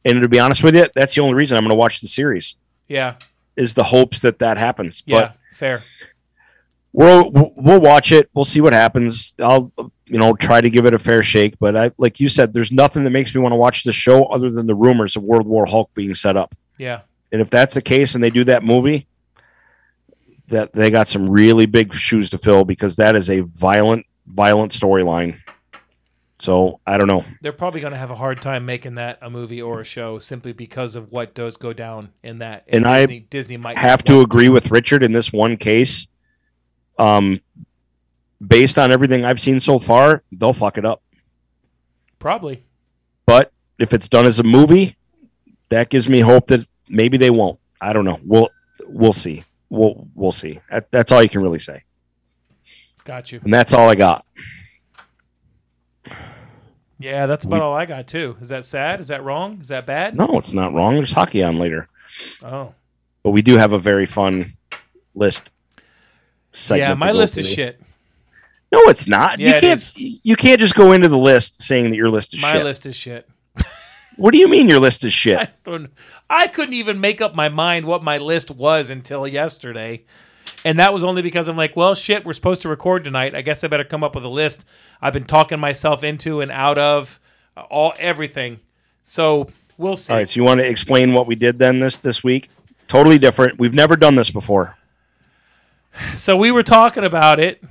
[0.05, 2.09] And to be honest with you, that's the only reason I'm going to watch the
[2.09, 2.57] series
[2.89, 3.17] Yeah.
[3.57, 5.03] is the hopes that that happens.
[5.05, 5.21] Yeah.
[5.21, 5.83] But fair.
[6.93, 8.31] we'll we'll watch it.
[8.35, 9.35] We'll see what happens.
[9.39, 9.73] I'll
[10.07, 11.59] you know try to give it a fair shake.
[11.59, 14.25] But I like you said, there's nothing that makes me want to watch the show
[14.27, 16.55] other than the rumors of World War Hulk being set up.
[16.79, 17.01] Yeah.
[17.33, 19.07] And if that's the case, and they do that movie,
[20.51, 24.73] that they got some really big shoes to fill because that is a violent, violent
[24.73, 25.41] storyline.
[26.39, 27.25] So I don't know.
[27.43, 30.19] They're probably going to have a hard time making that a movie or a show
[30.19, 32.65] simply because of what does go down in that.
[32.69, 36.07] And I Disney, Disney might have to agree with Richard in this one case.
[36.99, 37.41] Um,
[38.47, 41.03] based on everything I've seen so far, they'll fuck it up.
[42.19, 42.65] Probably.
[43.27, 44.97] But if it's done as a movie,
[45.69, 47.59] that gives me hope that maybe they won't.
[47.81, 48.19] I don't know.
[48.25, 48.49] We'll
[48.87, 49.45] we'll see.
[49.71, 50.61] We'll we'll see.
[50.71, 51.85] That, that's all you can really say,
[53.05, 53.41] Got you.
[53.43, 54.27] and that's all I got.
[56.99, 58.37] Yeah, that's about We- all I got too.
[58.41, 59.01] Is that sad?
[59.01, 59.59] Is that wrong?
[59.61, 60.15] Is that bad?
[60.17, 60.95] No, it's not wrong.
[60.95, 61.89] There's hockey on later,
[62.43, 62.75] Oh,
[63.23, 64.55] but we do have a very fun
[65.15, 65.53] list.
[66.71, 66.95] yeah.
[66.95, 67.81] My list is shit.
[68.73, 69.39] No, it's not.
[69.41, 69.81] Yeah, you it can't.
[69.81, 69.97] is.
[69.99, 72.61] You can't just go into the list saying that your list is My shit.
[72.61, 73.29] My list is shit.
[74.17, 75.39] What do you mean your list is shit?
[75.39, 75.91] I don't.
[76.33, 80.05] I couldn't even make up my mind what my list was until yesterday,
[80.65, 83.35] and that was only because I'm like, well, shit, we're supposed to record tonight.
[83.35, 84.65] I guess I better come up with a list.
[85.03, 87.19] I've been talking myself into and out of
[87.57, 88.61] uh, all everything,
[89.03, 90.13] so we'll see.
[90.13, 92.49] All right, so you want to explain what we did then this this week?
[92.87, 93.59] Totally different.
[93.59, 94.77] We've never done this before.
[96.15, 97.63] So we were talking about it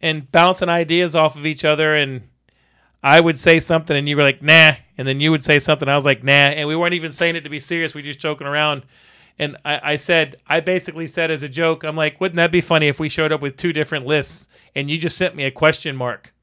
[0.00, 2.22] and bouncing ideas off of each other, and
[3.08, 5.88] I would say something, and you were like, "Nah," and then you would say something,
[5.88, 7.94] I was like, "Nah," and we weren't even saying it to be serious.
[7.94, 8.82] We just joking around.
[9.40, 12.60] And I, I said, I basically said as a joke, I'm like, wouldn't that be
[12.60, 15.52] funny if we showed up with two different lists and you just sent me a
[15.52, 16.34] question mark?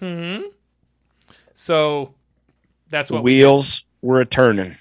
[0.00, 0.40] Hmm.
[1.54, 2.14] So
[2.88, 4.76] that's The what we wheels were a turning.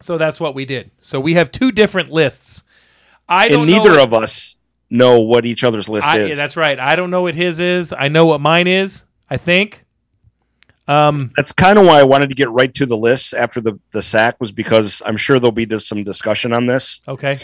[0.00, 0.90] so that's what we did.
[0.98, 2.64] So we have two different lists.
[3.28, 4.56] I don't And neither of us
[4.88, 6.28] know what each other's list I, is.
[6.30, 6.78] yeah, that's right.
[6.78, 7.92] I don't know what his is.
[7.92, 9.04] I know what mine is.
[9.28, 9.83] I think.
[10.86, 11.32] Um.
[11.36, 14.02] That's kind of why I wanted to get right to the list after the the
[14.02, 17.00] sack was because I'm sure there'll be just some discussion on this.
[17.08, 17.38] Okay.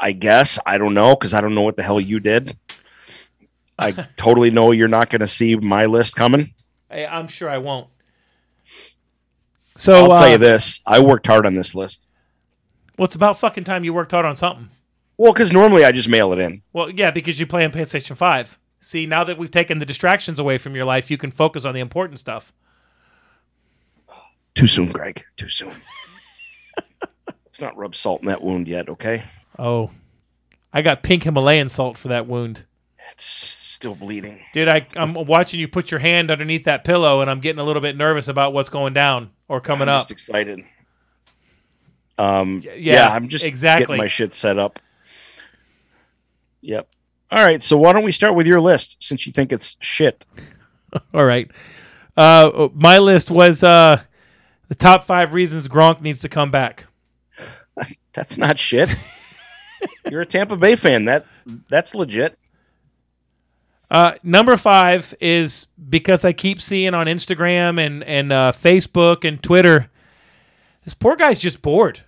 [0.00, 2.56] I guess I don't know because I don't know what the hell you did.
[3.78, 6.54] I totally know you're not going to see my list coming.
[6.90, 7.88] I, I'm sure I won't.
[9.76, 12.08] So I'll uh, tell you this: I worked hard on this list.
[12.98, 14.68] Well, it's about fucking time you worked hard on something.
[15.16, 16.62] Well, because normally I just mail it in.
[16.72, 18.58] Well, yeah, because you play on PlayStation Five.
[18.80, 21.74] See, now that we've taken the distractions away from your life, you can focus on
[21.74, 22.52] the important stuff.
[24.54, 25.22] Too soon, Greg.
[25.36, 25.74] Too soon.
[27.44, 29.22] Let's not rub salt in that wound yet, okay?
[29.58, 29.90] Oh,
[30.72, 32.64] I got pink Himalayan salt for that wound.
[33.10, 34.40] It's still bleeding.
[34.52, 37.64] Dude, I, I'm watching you put your hand underneath that pillow, and I'm getting a
[37.64, 40.02] little bit nervous about what's going down or coming I'm up.
[40.02, 40.64] just excited.
[42.18, 43.86] Um, yeah, yeah, I'm just exactly.
[43.86, 44.78] getting my shit set up.
[46.60, 46.88] Yep.
[47.32, 50.26] All right, so why don't we start with your list since you think it's shit?
[51.14, 51.50] All right.
[52.16, 54.02] Uh, my list was uh,
[54.68, 56.86] the top five reasons Gronk needs to come back.
[58.12, 58.90] That's not shit.
[60.10, 61.06] You're a Tampa Bay fan.
[61.06, 61.24] That
[61.68, 62.38] that's legit.
[63.90, 69.42] Uh, number five is because I keep seeing on Instagram and and uh, Facebook and
[69.42, 69.90] Twitter,
[70.84, 72.00] this poor guy's just bored.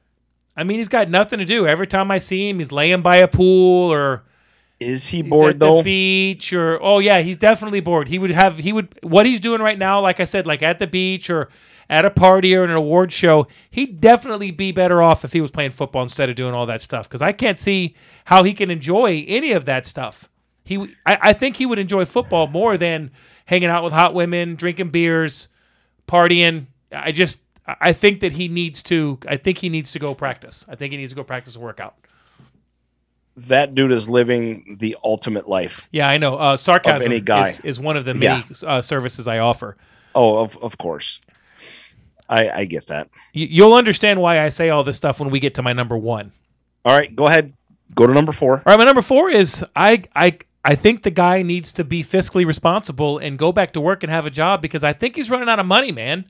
[0.54, 1.66] I mean, he's got nothing to do.
[1.66, 4.22] Every time I see him, he's laying by a pool or
[4.82, 5.78] Is he he's bored at though?
[5.78, 8.08] the beach or oh yeah, he's definitely bored.
[8.08, 10.78] He would have he would what he's doing right now, like I said, like at
[10.78, 11.48] the beach or
[11.88, 15.50] at a party or an award show, he'd definitely be better off if he was
[15.50, 17.08] playing football instead of doing all that stuff.
[17.08, 20.30] Because I can't see how he can enjoy any of that stuff.
[20.64, 23.10] He, I, I think he would enjoy football more than
[23.46, 25.48] hanging out with hot women, drinking beers,
[26.06, 26.66] partying.
[26.90, 29.18] I just, I think that he needs to.
[29.28, 30.64] I think he needs to go practice.
[30.68, 31.94] I think he needs to go practice a workout.
[33.36, 35.88] That dude is living the ultimate life.
[35.90, 36.36] Yeah, I know.
[36.36, 37.48] Uh, sarcasm any guy.
[37.48, 39.76] Is, is one of the many uh, services I offer.
[40.14, 41.20] Oh, of of course.
[42.28, 43.08] I I get that.
[43.32, 45.96] You, you'll understand why I say all this stuff when we get to my number
[45.96, 46.32] one.
[46.84, 47.54] All right, go ahead.
[47.94, 48.56] Go to number four.
[48.58, 52.02] All right, my number four is I I I think the guy needs to be
[52.02, 55.30] fiscally responsible and go back to work and have a job because I think he's
[55.30, 56.26] running out of money, man.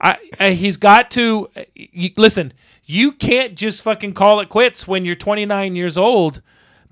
[0.00, 2.52] I, I he's got to you, listen.
[2.84, 6.40] You can't just fucking call it quits when you're 29 years old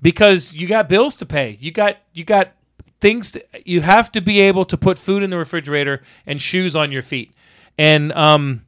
[0.01, 1.57] because you got bills to pay.
[1.59, 2.53] You got you got
[2.99, 3.31] things.
[3.31, 6.91] To, you have to be able to put food in the refrigerator and shoes on
[6.91, 7.33] your feet.
[7.77, 8.65] And um,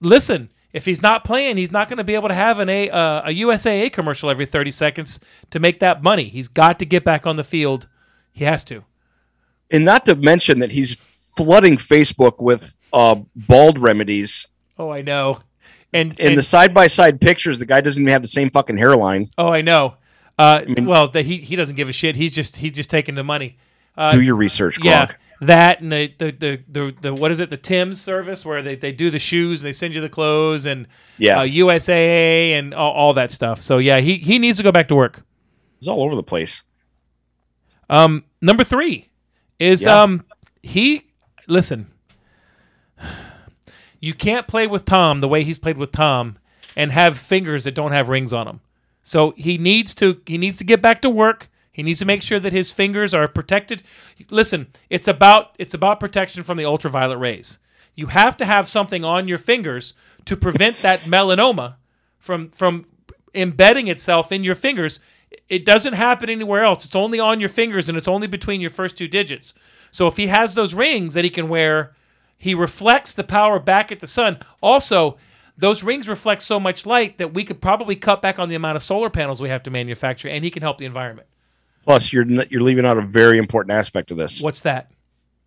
[0.00, 2.90] listen, if he's not playing, he's not going to be able to have an a
[2.90, 6.24] uh, a USAA commercial every 30 seconds to make that money.
[6.24, 7.88] He's got to get back on the field.
[8.32, 8.84] He has to.
[9.70, 14.46] And not to mention that he's flooding Facebook with uh, bald remedies.
[14.78, 15.40] Oh, I know.
[15.92, 18.76] And, In the side by side pictures, the guy doesn't even have the same fucking
[18.76, 19.30] hairline.
[19.38, 19.96] oh, I know.
[20.38, 22.14] Uh, well, the, he he doesn't give a shit.
[22.14, 23.56] He's just he's just taking the money.
[23.96, 24.84] Uh, Do your research, Gronk.
[24.84, 25.10] yeah,
[25.40, 27.50] that and the the, the the the what is it?
[27.50, 30.64] The Tim's service where they, they do the shoes and they send you the clothes
[30.66, 30.86] and
[31.16, 31.40] Yeah.
[31.40, 33.60] uh, USAA and all, all that stuff.
[33.60, 35.22] So yeah, he he needs to go back to work.
[35.80, 36.62] He's all over the place.
[37.90, 39.08] Um, number three
[39.58, 40.02] is Yeah.
[40.02, 40.20] um
[40.62, 41.02] he
[41.48, 41.88] listen.
[44.00, 46.38] You can't play with Tom the way he's played with Tom
[46.76, 48.60] and have fingers that don't have rings on them.
[49.02, 51.48] So he needs to he needs to get back to work.
[51.72, 53.82] He needs to make sure that his fingers are protected.
[54.30, 57.58] Listen, it's about it's about protection from the ultraviolet rays.
[57.94, 59.94] You have to have something on your fingers
[60.24, 61.76] to prevent that melanoma
[62.18, 62.84] from from
[63.34, 65.00] embedding itself in your fingers.
[65.48, 66.84] It doesn't happen anywhere else.
[66.84, 69.54] It's only on your fingers and it's only between your first two digits.
[69.90, 71.94] So if he has those rings that he can wear,
[72.38, 74.38] he reflects the power back at the sun.
[74.62, 75.18] Also,
[75.56, 78.76] those rings reflect so much light that we could probably cut back on the amount
[78.76, 81.26] of solar panels we have to manufacture, and he can help the environment.
[81.84, 84.90] Plus, you're you're leaving out a very important aspect of this: What's that?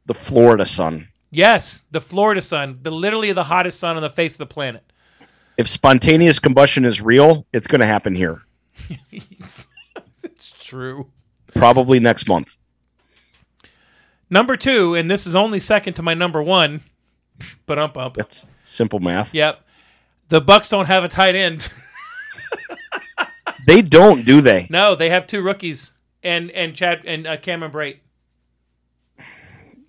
[0.07, 1.07] the Florida sun.
[1.29, 4.83] Yes, the Florida sun, the literally the hottest sun on the face of the planet.
[5.57, 8.41] If spontaneous combustion is real, it's going to happen here,
[10.23, 11.07] It's true.
[11.53, 12.57] probably next month.
[14.31, 16.81] Number two, and this is only second to my number one,
[17.65, 18.15] but ump ump.
[18.15, 19.33] That's simple math.
[19.33, 19.61] Yep.
[20.29, 21.67] The Bucs don't have a tight end.
[23.67, 24.65] They don't, do they?
[24.71, 27.97] No, they have two rookies and and Chad and uh, Cameron Brate.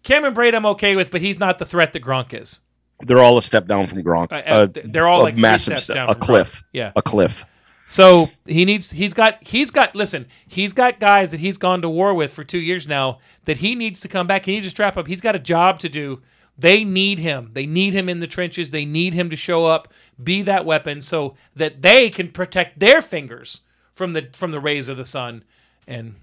[0.02, 2.60] Cameron Brate, I'm okay with, but he's not the threat that Gronk is.
[3.00, 4.32] They're all a step down from Gronk.
[4.32, 6.54] Uh, uh, they're all a like massive steps step- down a from cliff.
[6.56, 6.64] Gronk.
[6.72, 6.92] Yeah.
[6.96, 7.44] A cliff.
[7.86, 8.92] So he needs.
[8.92, 9.38] He's got.
[9.42, 9.94] He's got.
[9.94, 10.26] Listen.
[10.46, 13.18] He's got guys that he's gone to war with for two years now.
[13.44, 14.46] That he needs to come back.
[14.46, 15.06] He needs to strap up.
[15.06, 16.22] He's got a job to do.
[16.56, 17.50] They need him.
[17.54, 18.70] They need him in the trenches.
[18.70, 23.02] They need him to show up, be that weapon, so that they can protect their
[23.02, 23.62] fingers
[23.94, 25.44] from the from the rays of the sun.
[25.86, 26.16] And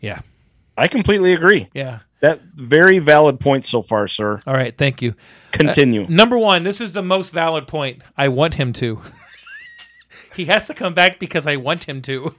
[0.00, 0.20] yeah,
[0.76, 1.68] I completely agree.
[1.74, 2.00] yeah.
[2.20, 4.40] That very valid point so far, sir.
[4.46, 4.74] All right.
[4.76, 5.10] Thank you.
[5.10, 6.06] Uh, Continue.
[6.08, 8.00] Number one, this is the most valid point.
[8.16, 9.02] I want him to.
[10.34, 12.34] he has to come back because I want him to.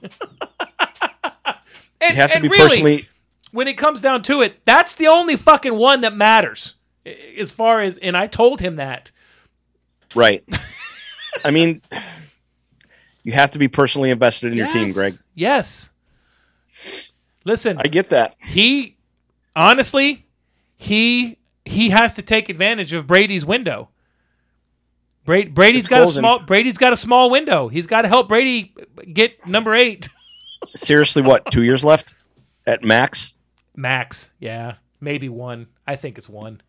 [2.00, 3.08] and you have to be really, personally.
[3.52, 6.74] when it comes down to it, that's the only fucking one that matters.
[7.38, 9.12] As far as, and I told him that.
[10.14, 10.44] Right.
[11.44, 11.82] I mean,
[13.22, 15.12] you have to be personally invested in your team, Greg.
[15.34, 15.92] Yes.
[17.44, 18.34] Listen, I get that.
[18.40, 18.96] he
[19.54, 20.26] honestly,
[20.76, 23.88] he he has to take advantage of Brady's window.
[25.26, 27.68] Brady, Brady's got a small Brady's got a small window.
[27.68, 28.74] He's got to help Brady
[29.12, 30.08] get number eight.
[30.74, 31.50] Seriously, what?
[31.50, 32.14] Two years left
[32.66, 33.34] at max.
[33.74, 35.66] Max, yeah, maybe one.
[35.86, 36.62] I think it's one.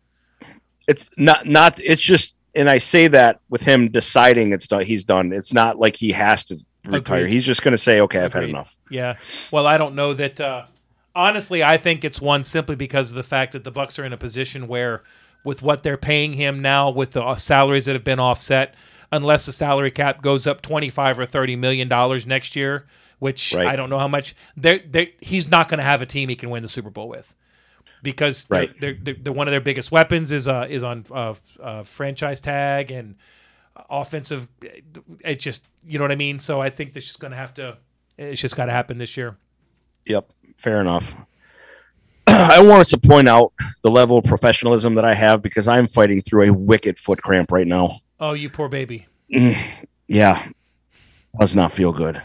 [0.86, 1.46] It's not.
[1.46, 1.80] Not.
[1.80, 2.34] It's just.
[2.54, 4.84] And I say that with him deciding it's done.
[4.84, 5.32] He's done.
[5.32, 7.20] It's not like he has to retire.
[7.20, 7.32] Agreed.
[7.32, 9.16] He's just going to say, "Okay, I've had enough." Yeah.
[9.52, 10.40] Well, I don't know that.
[10.40, 10.64] Uh,
[11.14, 14.12] honestly, I think it's one simply because of the fact that the Bucs are in
[14.12, 15.02] a position where,
[15.44, 18.74] with what they're paying him now, with the uh, salaries that have been offset,
[19.12, 22.86] unless the salary cap goes up twenty five or thirty million dollars next year,
[23.18, 23.66] which Right.
[23.66, 24.34] I don't know how much.
[24.56, 27.08] They're, they he's not going to have a team he can win the Super Bowl
[27.08, 27.34] with.
[28.02, 28.74] Because they're, Right.
[28.78, 32.40] they're, they're, they're- one of their biggest weapons is uh, is on uh, uh, franchise
[32.40, 33.16] tag and
[33.90, 34.48] offensive.
[35.24, 36.38] It just you know what I mean.
[36.38, 37.78] So I think this is going to have to.
[38.16, 39.36] It's just got to happen this year.
[40.06, 41.14] Yep, fair enough.
[42.50, 43.52] I want us to point out
[43.82, 47.50] the level of professionalism that I have because I'm fighting through a wicked foot cramp
[47.50, 48.00] right now.
[48.20, 49.06] Oh, you poor baby.
[49.32, 49.56] Mm,
[50.08, 50.46] yeah,
[51.40, 52.20] does not feel good.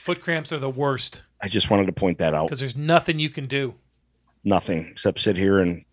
[0.00, 2.46] Foot cramps are the worst I just wanted to point that out.
[2.46, 3.74] because there's nothing you can do.
[4.44, 5.84] Nothing except sit here and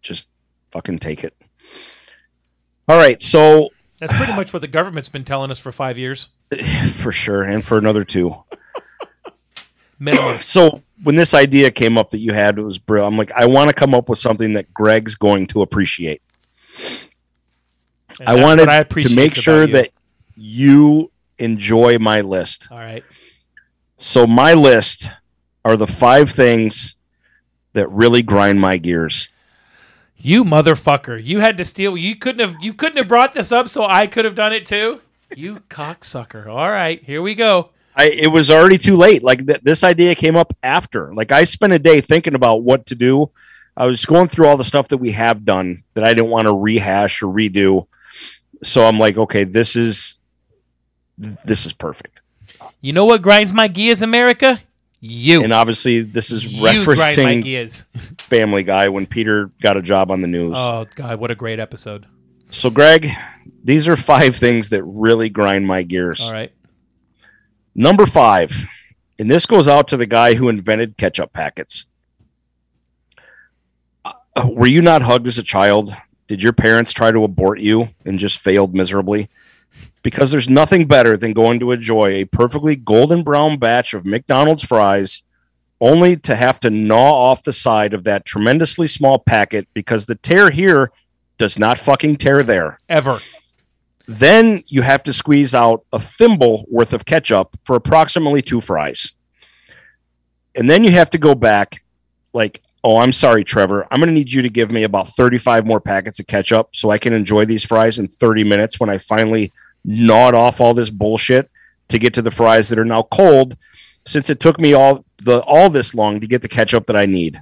[0.00, 0.28] just
[0.70, 1.34] fucking take it.
[2.88, 6.28] All right, so That's pretty much what the government's been telling us for five years
[6.94, 8.34] for sure, and for another two.
[10.02, 10.38] Minimum.
[10.40, 13.12] So when this idea came up that you had, it was brilliant.
[13.12, 16.22] I'm like, I want to come up with something that Greg's going to appreciate.
[18.20, 19.72] And I wanted I to make sure you.
[19.74, 19.90] that
[20.36, 22.68] you enjoy my list.
[22.70, 23.04] All right.
[23.96, 25.08] So my list
[25.64, 26.96] are the five things
[27.72, 29.28] that really grind my gears.
[30.16, 31.22] You motherfucker!
[31.22, 31.96] You had to steal.
[31.96, 32.62] You couldn't have.
[32.62, 35.00] You couldn't have brought this up, so I could have done it too.
[35.34, 36.46] You cocksucker!
[36.46, 37.70] All right, here we go.
[37.94, 39.22] I it was already too late.
[39.22, 41.12] Like th- this idea came up after.
[41.14, 43.30] Like I spent a day thinking about what to do.
[43.76, 46.46] I was going through all the stuff that we have done that I didn't want
[46.46, 47.86] to rehash or redo.
[48.62, 50.18] So I'm like, okay, this is
[51.18, 52.22] this is perfect.
[52.80, 54.60] You know what grinds my gears, America?
[55.00, 55.42] You.
[55.42, 57.86] And obviously, this is you referencing gears.
[58.18, 60.54] Family Guy when Peter got a job on the news.
[60.56, 62.06] Oh God, what a great episode!
[62.50, 63.08] So, Greg,
[63.64, 66.20] these are five things that really grind my gears.
[66.26, 66.52] All right.
[67.74, 68.66] Number five,
[69.18, 71.86] and this goes out to the guy who invented ketchup packets.
[74.04, 74.12] Uh,
[74.50, 75.94] were you not hugged as a child?
[76.26, 79.28] Did your parents try to abort you and just failed miserably?
[80.02, 84.62] Because there's nothing better than going to enjoy a perfectly golden brown batch of McDonald's
[84.62, 85.22] fries
[85.80, 90.14] only to have to gnaw off the side of that tremendously small packet because the
[90.14, 90.92] tear here
[91.38, 92.78] does not fucking tear there.
[92.88, 93.18] Ever.
[94.06, 99.12] Then you have to squeeze out a thimble worth of ketchup for approximately two fries.
[100.54, 101.82] And then you have to go back,
[102.32, 103.86] like, oh, I'm sorry, Trevor.
[103.90, 106.90] I'm going to need you to give me about 35 more packets of ketchup so
[106.90, 109.52] I can enjoy these fries in 30 minutes when I finally
[109.84, 111.50] gnawed off all this bullshit
[111.88, 113.56] to get to the fries that are now cold
[114.06, 117.06] since it took me all the all this long to get the ketchup that I
[117.06, 117.40] need.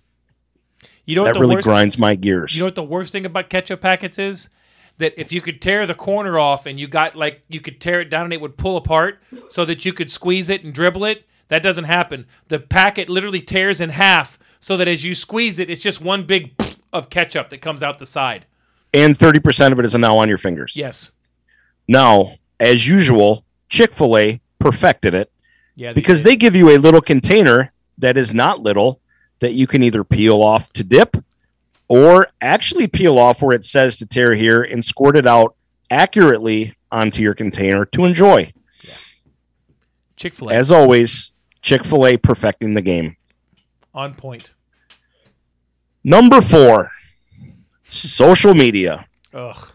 [1.07, 2.55] You know what that really grinds my gears.
[2.55, 4.51] You know what the worst thing about ketchup packets is?
[5.01, 8.01] That if you could tear the corner off and you got like you could tear
[8.01, 11.05] it down and it would pull apart so that you could squeeze it and dribble
[11.05, 11.27] it.
[11.49, 12.27] That doesn't happen.
[12.49, 16.23] The packet literally tears in half so that as you squeeze it, it's just one
[16.25, 16.55] big
[16.93, 18.47] of ketchup that comes out the side.
[18.95, 20.77] and 30% of it is now on your fingers.
[20.77, 21.13] Yes.
[21.89, 25.31] Now, as usual, Chick fil A perfected it
[25.77, 25.93] Yeah.
[25.93, 26.31] because did.
[26.33, 29.01] they give you a little container that is not little
[29.41, 31.17] that you can either peel off to dip
[31.91, 35.57] or actually peel off where it says to tear here and squirt it out
[35.91, 38.51] accurately onto your container to enjoy.
[40.15, 41.33] Chick Fil A As always,
[41.63, 43.17] Chick fil A perfecting the game.
[43.93, 44.55] on point.
[46.05, 46.93] Number four,
[47.89, 49.07] social media.
[49.35, 49.73] Ugh.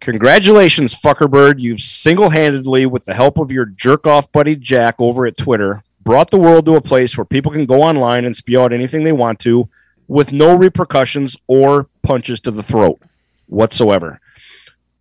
[0.00, 1.60] Congratulations, Fuckerbird.
[1.60, 5.84] You've single handedly, with the help of your jerk off buddy Jack over at Twitter,
[6.02, 9.04] brought the world to a place where people can go online and spew out anything
[9.04, 9.68] they want to
[10.12, 13.00] with no repercussions or punches to the throat
[13.46, 14.20] whatsoever.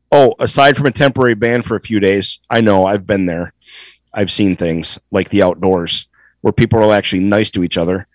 [0.10, 3.52] Oh, aside from a temporary ban for a few days, I know I've been there.
[4.14, 6.08] I've seen things like the outdoors
[6.40, 8.08] where people are actually nice to each other.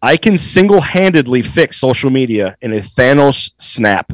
[0.00, 4.10] I can single handedly fix social media in a Thanos snap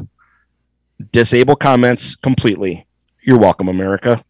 [1.13, 2.87] disable comments completely.
[3.23, 4.21] You're welcome, America.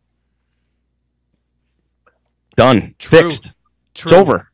[2.55, 2.93] Done.
[2.99, 3.21] True.
[3.21, 3.53] Fixed.
[3.95, 4.09] True.
[4.11, 4.51] It's over.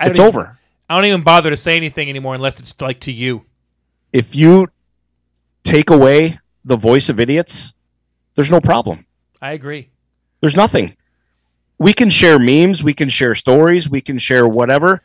[0.00, 0.58] I It's even- over.
[0.92, 3.46] I don't even bother to say anything anymore unless it's like to you.
[4.12, 4.68] If you
[5.64, 7.72] take away the voice of idiots,
[8.34, 9.06] there's no problem.
[9.40, 9.88] I agree.
[10.42, 10.94] There's nothing.
[11.78, 15.02] We can share memes, we can share stories, we can share whatever,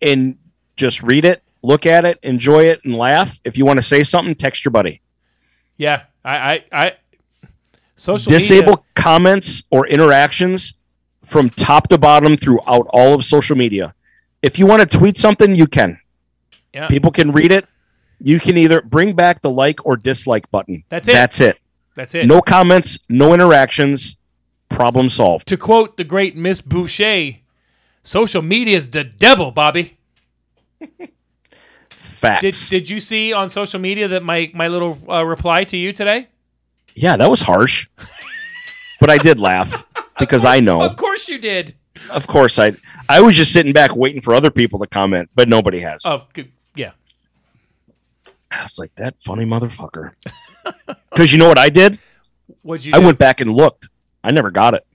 [0.00, 0.38] and
[0.74, 3.38] just read it, look at it, enjoy it, and laugh.
[3.44, 5.02] If you want to say something, text your buddy.
[5.76, 6.02] Yeah.
[6.24, 6.92] I I, I
[7.94, 10.74] social disable media, comments or interactions
[11.24, 13.94] from top to bottom throughout all of social media.
[14.42, 15.98] If you want to tweet something, you can.
[16.74, 16.88] Yeah.
[16.88, 17.66] People can read it.
[18.20, 20.84] You can either bring back the like or dislike button.
[20.88, 21.12] That's it.
[21.12, 21.58] That's it.
[21.94, 22.26] That's it.
[22.26, 24.16] No comments, no interactions.
[24.68, 25.48] Problem solved.
[25.48, 27.36] To quote the great Miss Boucher,
[28.02, 29.98] social media is the devil, Bobby.
[31.90, 32.68] Facts.
[32.70, 35.92] Did did you see on social media that my my little uh, reply to you
[35.92, 36.28] today?
[36.94, 37.88] yeah, that was harsh.
[39.00, 39.84] but I did laugh
[40.18, 40.80] because I know.
[40.90, 41.74] Of course you did.
[42.10, 42.72] Of course I
[43.08, 46.04] I was just sitting back waiting for other people to comment, but nobody has.
[46.04, 46.26] Of
[46.74, 46.92] yeah.
[48.50, 50.12] I was like, that funny motherfucker.
[51.10, 51.98] Because you know what I did?
[52.62, 52.92] What'd you?
[52.94, 53.06] I do?
[53.06, 53.88] went back and looked.
[54.24, 54.86] I never got it.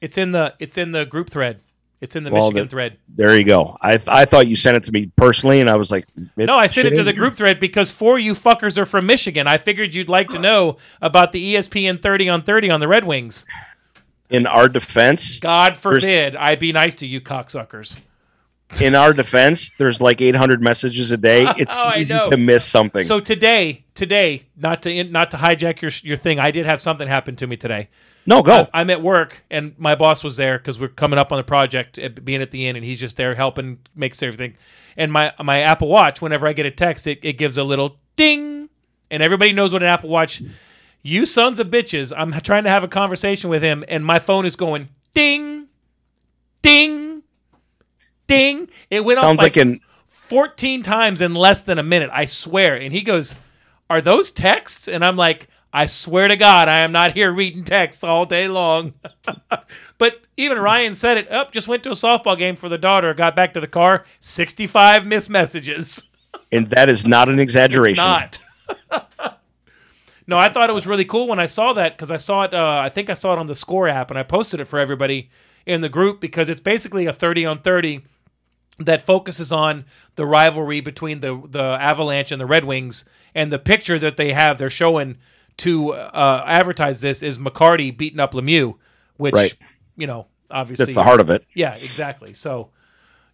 [0.00, 1.62] It's in the it's in the group thread.
[2.00, 2.98] It's in the Well, Michigan the- thread.
[3.08, 3.76] There you go.
[3.80, 6.06] I I thought you sent it to me personally, and I was like,
[6.36, 9.06] No, I sent it to the group thread because four of you fuckers are from
[9.06, 9.46] Michigan.
[9.46, 13.04] I figured you'd like to know about the ESPN 30 on 30 on the Red
[13.04, 13.46] Wings.
[14.30, 17.98] In our defense, God forbid I be nice to you cocksuckers.
[18.82, 21.46] in our defense, there's like 800 messages a day.
[21.56, 23.02] It's Oh, easy to miss something.
[23.04, 27.06] So today, today, not to not to hijack your your thing, I did have something
[27.06, 27.88] happen to me today.
[28.26, 28.66] no, go.
[28.74, 31.44] I, am at work and my boss was there because we're coming up on the
[31.44, 34.56] project, eh, at, being at the end, and he's just there helping, makes everything.
[34.96, 37.98] And my my Apple Watch, whenever I get a text, it, it gives a little
[38.16, 38.68] ding,
[39.12, 40.42] and everybody knows what an Apple Watch.
[41.06, 42.12] You sons of bitches!
[42.16, 45.68] I'm trying to have a conversation with him, and my phone is going ding,
[46.62, 47.22] ding,
[48.26, 48.68] ding.
[48.90, 52.10] It went Sounds off like an 14 times in less than a minute.
[52.12, 52.74] I swear.
[52.74, 53.36] And he goes,
[53.88, 54.88] Are those texts?
[54.88, 58.48] And I'm like, I swear to God, I am not here reading texts all day
[58.48, 58.94] long.
[59.98, 63.14] but even Ryan said it up, just went to a softball game for the daughter,
[63.14, 66.10] got back to the car, 65 missed messages.
[66.50, 68.02] and that is not an exaggeration.
[68.02, 68.40] Not.
[70.26, 72.54] no, I thought it was really cool when I saw that because I saw it,
[72.54, 74.78] uh, I think I saw it on the Score app and I posted it for
[74.78, 75.30] everybody
[75.64, 78.02] in the group because it's basically a 30 on 30
[78.78, 79.84] that focuses on
[80.16, 83.04] the rivalry between the the Avalanche and the Red Wings,
[83.34, 85.16] and the picture that they have they're showing
[85.58, 88.76] to uh, advertise this is McCarty beating up Lemieux,
[89.16, 89.54] which Right.
[89.96, 91.44] you know obviously That's the heart of it.
[91.54, 92.34] Yeah, exactly.
[92.34, 92.70] So.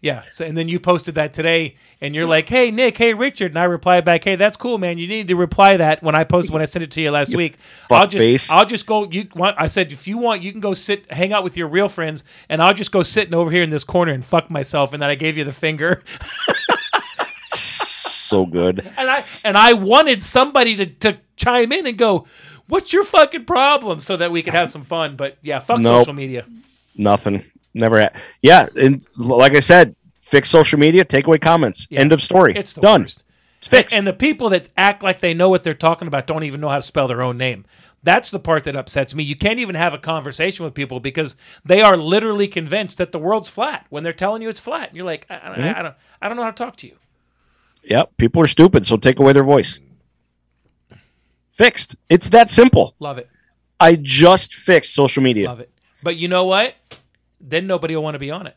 [0.03, 3.53] Yeah, so, and then you posted that today, and you're like, "Hey Nick, hey Richard,"
[3.53, 4.99] and I replied back, "Hey, that's cool, man.
[4.99, 7.37] You need to reply that when I posted when I sent it to you last
[7.37, 7.55] week.
[7.89, 8.51] I'll just, fuckface.
[8.51, 9.09] I'll just go.
[9.09, 9.55] You want?
[9.61, 12.25] I said, if you want, you can go sit, hang out with your real friends,
[12.49, 14.93] and I'll just go sitting over here in this corner and fuck myself.
[14.93, 16.03] And then I gave you the finger,
[17.55, 18.81] So good.
[18.97, 22.27] and I and I wanted somebody to to chime in and go,
[22.67, 25.15] "What's your fucking problem?" So that we could have some fun.
[25.17, 26.01] But yeah, fuck Nope.
[26.01, 26.45] social media.
[26.97, 27.45] Nothing.
[27.75, 28.15] Never had.
[28.43, 31.87] Yeah, and like I said, fix social media, take away comments.
[31.91, 32.01] Yeah.
[32.01, 32.55] End of story.
[32.57, 33.03] It's done.
[33.03, 33.25] worst.
[33.59, 33.95] It's fixed.
[33.95, 36.69] And the people that act like they know what they're talking about don't even know
[36.69, 37.65] how to spell their own name.
[38.03, 39.23] That's the part that upsets me.
[39.23, 43.19] You can't even have a conversation with people because they are literally convinced that the
[43.21, 44.89] world's flat when they're telling you it's flat.
[44.89, 45.83] And you're like, I, I, I mm-hmm.
[45.83, 46.97] don't, I don't know how to talk to you.
[47.85, 49.79] Yep, people are stupid, so take away their voice.
[51.53, 51.95] Fixed.
[52.09, 52.95] It's that simple.
[52.99, 53.29] Love it.
[53.79, 55.49] I just fixed social media.
[55.49, 55.71] Love it.
[56.03, 56.75] But you know what?
[57.43, 58.57] Then nobody will want to be on it.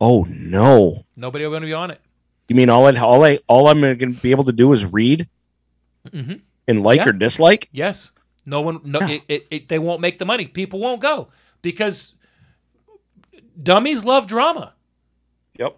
[0.00, 1.04] Oh no.
[1.16, 2.00] Nobody will want to be on it.
[2.48, 4.84] You mean all I all I all I'm going to be able to do is
[4.86, 5.28] read
[6.08, 6.34] mm-hmm.
[6.66, 7.08] and like Yeah.
[7.10, 7.68] or dislike?
[7.72, 8.12] Yes.
[8.46, 8.80] No one.
[8.84, 9.00] No.
[9.00, 9.08] Yeah.
[9.08, 10.46] It, it, it, they won't make the money.
[10.46, 11.28] People won't go
[11.60, 12.14] because
[13.62, 14.74] dummies love drama.
[15.58, 15.76] Yep.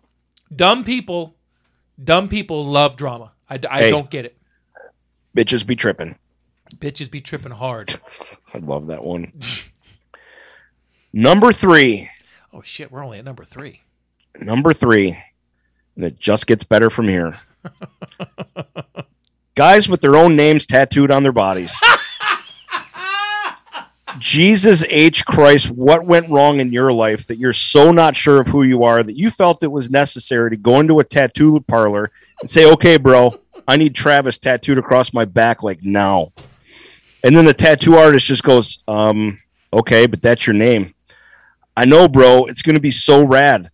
[0.54, 1.34] Dumb people.
[2.02, 3.32] Dumb people love drama.
[3.48, 3.90] I, I Hey.
[3.90, 4.36] don't get it.
[5.36, 6.16] Bitches be tripping.
[6.76, 8.00] Bitches be tripping hard.
[8.54, 9.32] I love that one.
[11.12, 12.08] Number 3.
[12.52, 13.80] Oh shit, we're only at number three.
[14.40, 15.16] Number 3.
[15.96, 17.38] And it just gets better from here.
[19.54, 21.78] Guys with their own names tattooed on their bodies.
[24.18, 25.24] Jesus H.
[25.24, 28.82] Christ, what went wrong in your life that you're so not sure of who you
[28.82, 32.70] are that you felt it was necessary to go into a tattoo parlor and say,
[32.72, 33.38] okay, bro,
[33.68, 36.32] I need Travis tattooed across my back like now.
[37.22, 39.38] And then the tattoo artist just goes, um,
[39.72, 40.94] okay, but that's your name.
[41.76, 43.70] I know, bro, it's going to be so rad.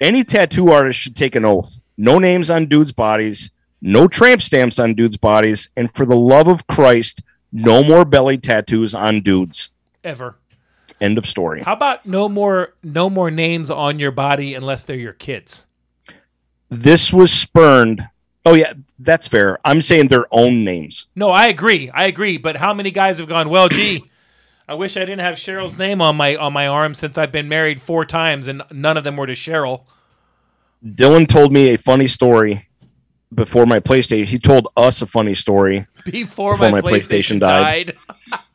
[0.00, 1.80] Any tattoo artist should take an oath.
[1.96, 3.50] No names on dudes' bodies,
[3.82, 8.38] no tramp stamps on dudes' bodies, and for the love of Christ, no more belly
[8.38, 9.70] tattoos on dudes.
[10.02, 10.36] Ever.
[11.00, 11.62] End of story.
[11.62, 15.66] How about no more no more names on your body unless they're your kids?
[16.68, 18.06] This was spurned.
[18.44, 19.58] Oh yeah, that's fair.
[19.64, 21.06] I'm saying their own names.
[21.16, 21.90] No, I agree.
[21.90, 22.36] I agree.
[22.38, 23.48] But how many guys have gone?
[23.48, 24.09] Well, gee,
[24.70, 27.48] I wish I didn't have Cheryl's name on my on my arm since I've been
[27.48, 29.84] married four times and none of them were to Cheryl.
[30.86, 32.68] Dylan told me a funny story
[33.34, 34.26] before my PlayStation.
[34.26, 35.88] He told us a funny story.
[36.04, 37.96] Before, Before my, my PlayStation, PlayStation died.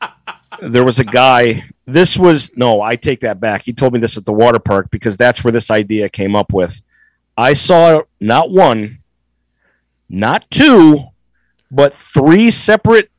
[0.00, 0.10] died.
[0.62, 1.64] There was a guy.
[1.84, 3.60] This was no, I take that back.
[3.60, 6.50] He told me this at the water park because that's where this idea came up
[6.54, 6.80] with.
[7.36, 9.00] I saw not one,
[10.08, 10.98] not two,
[11.70, 13.10] but three separate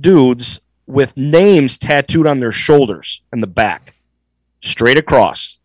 [0.00, 3.94] dudes with names tattooed on their shoulders and the back,
[4.60, 5.58] straight across.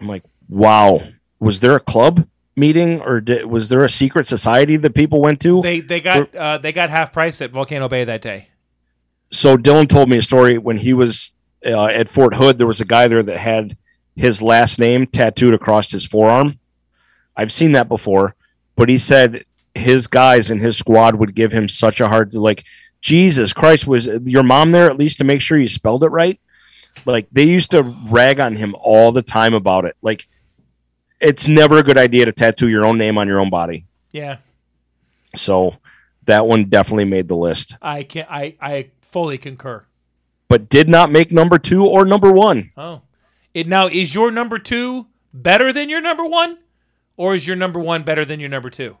[0.00, 1.00] I'm like, wow.
[1.38, 2.26] Was there a club
[2.56, 5.60] meeting or did, was there a secret society that people went to?
[5.62, 8.48] They they got uh, they got half price at Volcano Bay that day.
[9.30, 11.34] so Dylan told me a story when he was
[11.64, 12.58] uh, at Fort Hood.
[12.58, 13.76] There was a guy there that had
[14.16, 16.58] his last name tattooed across his forearm.
[17.36, 18.34] I've seen that before,
[18.76, 22.64] but he said his guys and his squad would give him such a hard like
[23.00, 26.38] Jesus Christ was your mom there at least to make sure you spelled it right.
[27.06, 29.96] Like they used to rag on him all the time about it.
[30.02, 30.26] Like
[31.20, 33.86] it's never a good idea to tattoo your own name on your own body.
[34.12, 34.38] Yeah,
[35.36, 35.76] So
[36.24, 39.84] that one definitely made the list, I can I I fully concur.
[40.48, 42.72] but did not make number two or number one.
[42.76, 43.02] Oh,
[43.54, 46.58] it now is your number two better than your number one,
[47.16, 48.96] or is your number one better than your number two?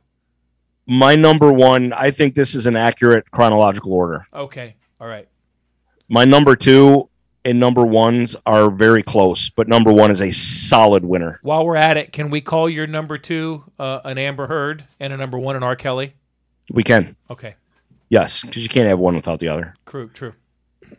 [0.86, 4.26] My number one, I think this is an accurate chronological order.
[4.34, 5.28] Okay, all right.
[6.08, 7.08] My number two
[7.44, 11.38] and number ones are very close, but number one is a solid winner.
[11.42, 15.12] While we're at it, can we call your number two uh, an Amber Heard and
[15.12, 15.76] a number one an R.
[15.76, 16.14] Kelly?
[16.72, 17.54] We can, Okay,
[18.08, 19.74] yes, because you can't have one without the other.
[19.86, 20.34] true, true.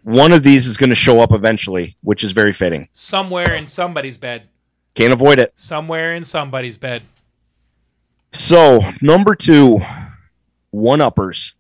[0.04, 2.88] One of these is going to show up eventually, which is very fitting.
[2.94, 4.48] Somewhere in somebody's bed.
[4.96, 5.52] Can't avoid it.
[5.56, 7.04] Somewhere in somebody's bed.
[8.34, 9.82] So, number two,
[10.72, 11.54] one uppers.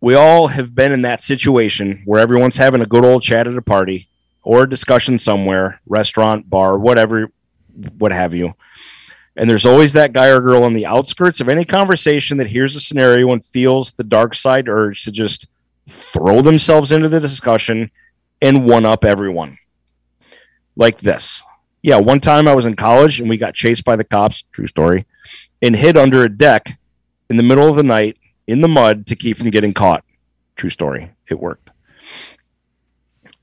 [0.00, 3.56] We all have been in that situation where everyone's having a good old chat at
[3.56, 4.08] a party
[4.42, 7.32] or a discussion somewhere, restaurant, bar, whatever,
[7.98, 8.54] what have you.
[9.36, 12.76] And there's always that guy or girl on the outskirts of any conversation that hears
[12.76, 15.48] a scenario and feels the dark side urge to just
[15.88, 17.90] throw themselves into the discussion
[18.40, 19.58] and one up everyone.
[20.76, 21.42] Like this.
[21.86, 24.66] Yeah, one time I was in college and we got chased by the cops, true
[24.66, 25.06] story,
[25.62, 26.80] and hid under a deck
[27.30, 28.18] in the middle of the night
[28.48, 30.02] in the mud to keep from getting caught.
[30.56, 31.12] True story.
[31.30, 31.70] It worked.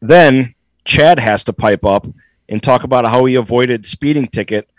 [0.02, 2.06] Then Chad has to pipe up
[2.50, 4.70] and talk about how he avoided speeding ticket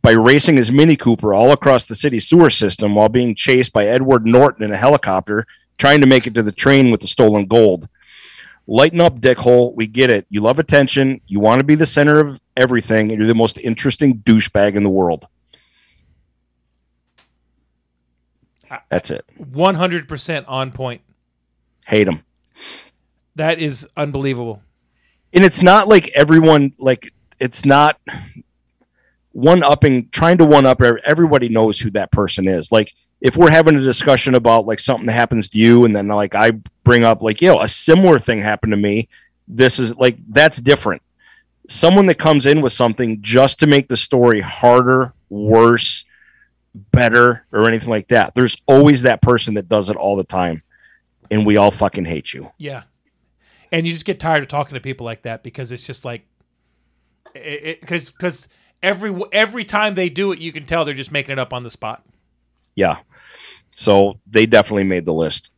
[0.00, 3.84] by racing his Mini Cooper all across the city sewer system while being chased by
[3.84, 5.46] Edward Norton in a helicopter
[5.76, 7.90] trying to make it to the train with the stolen gold.
[8.66, 9.74] Lighten up, dickhole.
[9.74, 10.26] We get it.
[10.30, 11.20] You love attention.
[11.26, 14.82] You want to be the center of everything, and you're the most interesting douchebag in
[14.84, 15.26] the world.
[18.88, 19.24] That's it.
[19.38, 21.02] 100% on point.
[21.86, 22.22] Hate him.
[23.34, 24.62] That is unbelievable.
[25.34, 28.00] And it's not like everyone, like, it's not
[29.32, 30.80] one upping, trying to one up.
[30.80, 32.70] Everybody knows who that person is.
[32.70, 32.92] Like,
[33.22, 36.34] if we're having a discussion about like something that happens to you, and then like
[36.34, 36.50] I
[36.84, 39.08] bring up, like, yo, a similar thing happened to me,
[39.48, 41.00] this is like, that's different.
[41.68, 46.04] someone that comes in with something just to make the story harder, worse,
[46.74, 48.34] better, or anything like that.
[48.34, 50.62] There's always that person that does it all the time.
[51.30, 52.52] And we all fucking hate you.
[52.58, 52.82] Yeah.
[53.70, 56.26] And you just get tired of talking to people like that because it's just like,
[57.32, 58.48] because because
[58.82, 61.62] every every time they do it, you can tell they're just making it up on
[61.62, 62.04] the spot.
[62.74, 62.98] Yeah.
[63.72, 65.50] So they definitely made the list.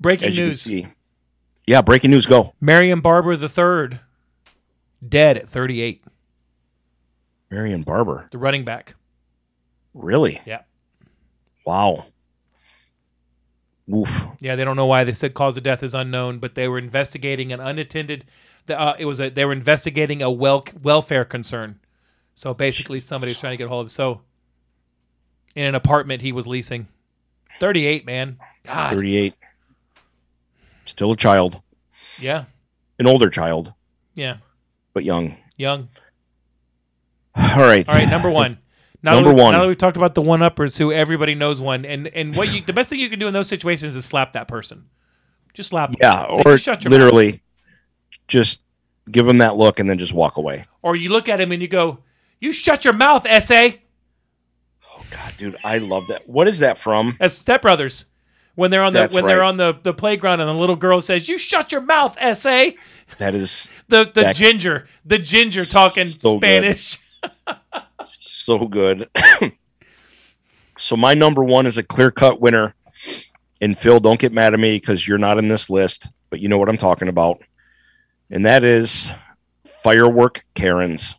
[0.00, 0.70] Breaking As news.
[1.66, 2.26] Yeah, breaking news.
[2.26, 2.54] Go.
[2.60, 3.98] Marion Barber III
[5.06, 6.04] dead at 38.
[7.50, 8.28] Marion Barber.
[8.30, 8.94] The running back.
[9.94, 10.40] Really?
[10.44, 10.62] Yeah.
[11.64, 12.06] Wow.
[13.94, 14.26] Oof.
[14.40, 16.78] Yeah, they don't know why they said cause of death is unknown, but they were
[16.78, 18.24] investigating an unattended.
[18.68, 21.78] Uh, it was a they were investigating a well welfare concern.
[22.34, 23.92] So basically, somebody was trying to get a hold of.
[23.92, 24.22] So
[25.56, 26.86] in an apartment he was leasing,
[27.58, 28.38] thirty eight man.
[28.64, 29.34] God, 38.
[30.84, 31.60] Still a child.
[32.20, 32.44] yeah,
[32.98, 33.72] An older child,
[34.14, 34.36] yeah,
[34.92, 35.36] but young.
[35.56, 35.88] young.
[37.36, 37.88] All right.
[37.88, 38.58] All right, number one.
[39.02, 39.52] Now Number we, one.
[39.52, 42.52] Now that we've talked about the one uppers, who everybody knows one, and and what
[42.52, 44.86] you the best thing you can do in those situations is slap that person.
[45.54, 45.94] Just slap.
[46.00, 47.42] Yeah, Say, or "Just shut your mouth." literally
[48.26, 48.62] just
[49.10, 50.66] give them that look and then just walk away.
[50.82, 51.98] Or you look at him and you go,
[52.40, 53.68] "You shut your mouth, sa."
[55.38, 56.28] Dude, I love that.
[56.28, 57.16] What is that from?
[57.20, 58.06] As Step Brothers,
[58.54, 59.48] when they're on the That's when they're right.
[59.48, 62.70] on the, the playground and the little girl says, "You shut your mouth, sa."
[63.18, 66.40] That is The the That- ginger, the ginger talking So good.
[66.40, 66.98] Spanish.
[68.04, 69.08] so good.
[70.78, 72.74] so my number one is a clear cut winner.
[73.60, 76.48] And Phil, don't get mad at me because you're not in this list, but you
[76.48, 77.42] know what I'm talking about.
[78.30, 79.10] And that is
[79.82, 81.14] firework Karens.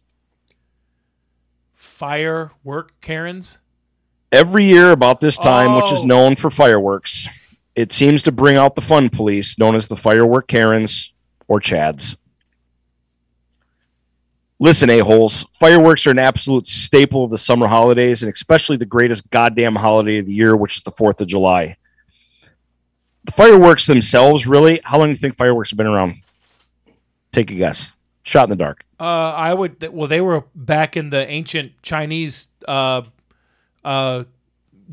[1.74, 3.62] Firework Karens.
[4.32, 6.06] Every year about this time, which is Oh.
[6.06, 7.30] known for fireworks,
[7.76, 11.14] it seems to bring out the fun police known as the firework Karens
[11.48, 12.18] or Chads.
[14.60, 19.30] Listen, a-holes, fireworks are an absolute staple of the summer holidays and especially the greatest
[19.30, 21.78] goddamn holiday of the year, which is the 4th of July.
[23.26, 26.16] The fireworks themselves, really, how long do you think fireworks have been around?
[27.32, 27.92] Take a guess.
[28.24, 28.84] Shot in the dark.
[29.00, 29.88] Uh, I would.
[29.94, 33.04] Well, they were back in the ancient Chinese uh,
[33.88, 34.24] uh,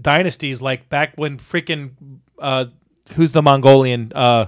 [0.00, 1.90] dynasties, like back when freaking
[2.38, 2.66] uh,
[3.14, 4.46] who's the Mongolian uh,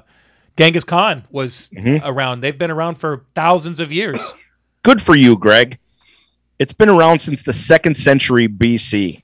[0.56, 2.00] Genghis Khan was Mhm.
[2.04, 2.40] around.
[2.40, 4.34] They've been around for thousands of years.
[4.82, 5.78] Good for you, Greg.
[6.58, 9.22] It's been around since the second century BC.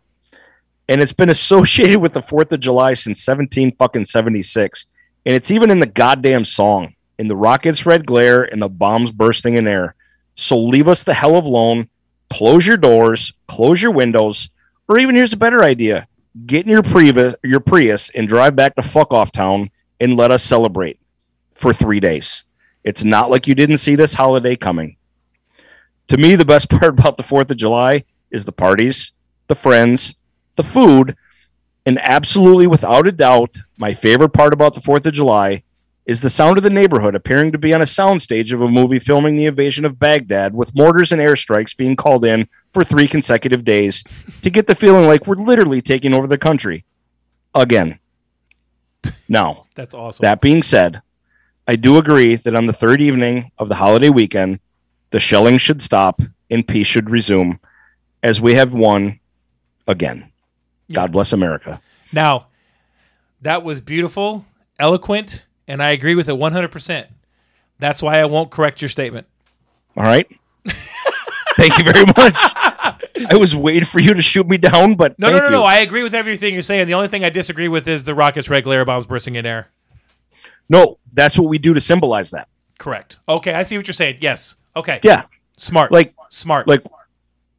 [0.88, 4.86] And it's been associated with the 4th of July since 17 fucking 76.
[5.24, 6.94] And it's even in the goddamn song.
[7.18, 9.94] In the rockets red glare and the bombs bursting in air.
[10.34, 11.88] So leave us the hell alone.
[12.30, 14.48] Close your doors, close your windows,
[14.92, 16.06] or even here's a better idea.
[16.46, 19.70] Get in your Prius, your Prius and drive back to fuck off town
[20.00, 20.98] and let us celebrate
[21.54, 22.44] for 3 days.
[22.84, 24.96] It's not like you didn't see this holiday coming
[26.08, 29.12] to me, the best part about the 4th of July is the parties,
[29.46, 30.14] the friends,
[30.56, 31.16] the food,
[31.86, 35.62] and absolutely without a doubt, my favorite part about the 4th of July
[36.04, 38.98] is the sound of the neighborhood appearing to be on a soundstage of a movie
[38.98, 43.64] filming the invasion of Baghdad with mortars and airstrikes being called in for three consecutive
[43.64, 44.02] days
[44.42, 46.84] to get the feeling like we're literally taking over the country
[47.54, 47.98] again.
[49.28, 50.22] Now, That's awesome.
[50.22, 51.02] that being said,
[51.68, 54.58] I do agree that on the third evening of the holiday weekend,
[55.10, 57.60] the shelling should stop and peace should resume
[58.22, 59.20] as we have won
[59.86, 60.30] again.
[60.92, 61.80] God bless America.
[62.12, 62.48] Now,
[63.40, 64.44] that was beautiful,
[64.78, 67.06] eloquent, and I agree with it 100%.
[67.78, 69.26] That's why I won't correct your statement.
[69.96, 70.28] All right.
[71.56, 72.36] thank you very much.
[73.30, 75.50] I was waiting for you to shoot me down, but No, no, no, you.
[75.50, 75.62] no.
[75.64, 76.86] I agree with everything you're saying.
[76.86, 79.68] The only thing I disagree with is the rockets, red glare bombs bursting in air.
[80.68, 82.48] no, that's what we do to symbolize that.
[82.78, 83.18] Correct.
[83.28, 84.18] Okay, I see what you're saying.
[84.20, 84.56] Yes.
[84.74, 85.00] Okay.
[85.02, 85.24] Yeah.
[85.56, 85.92] Smart.
[85.92, 86.66] Like, smart.
[86.66, 86.82] like,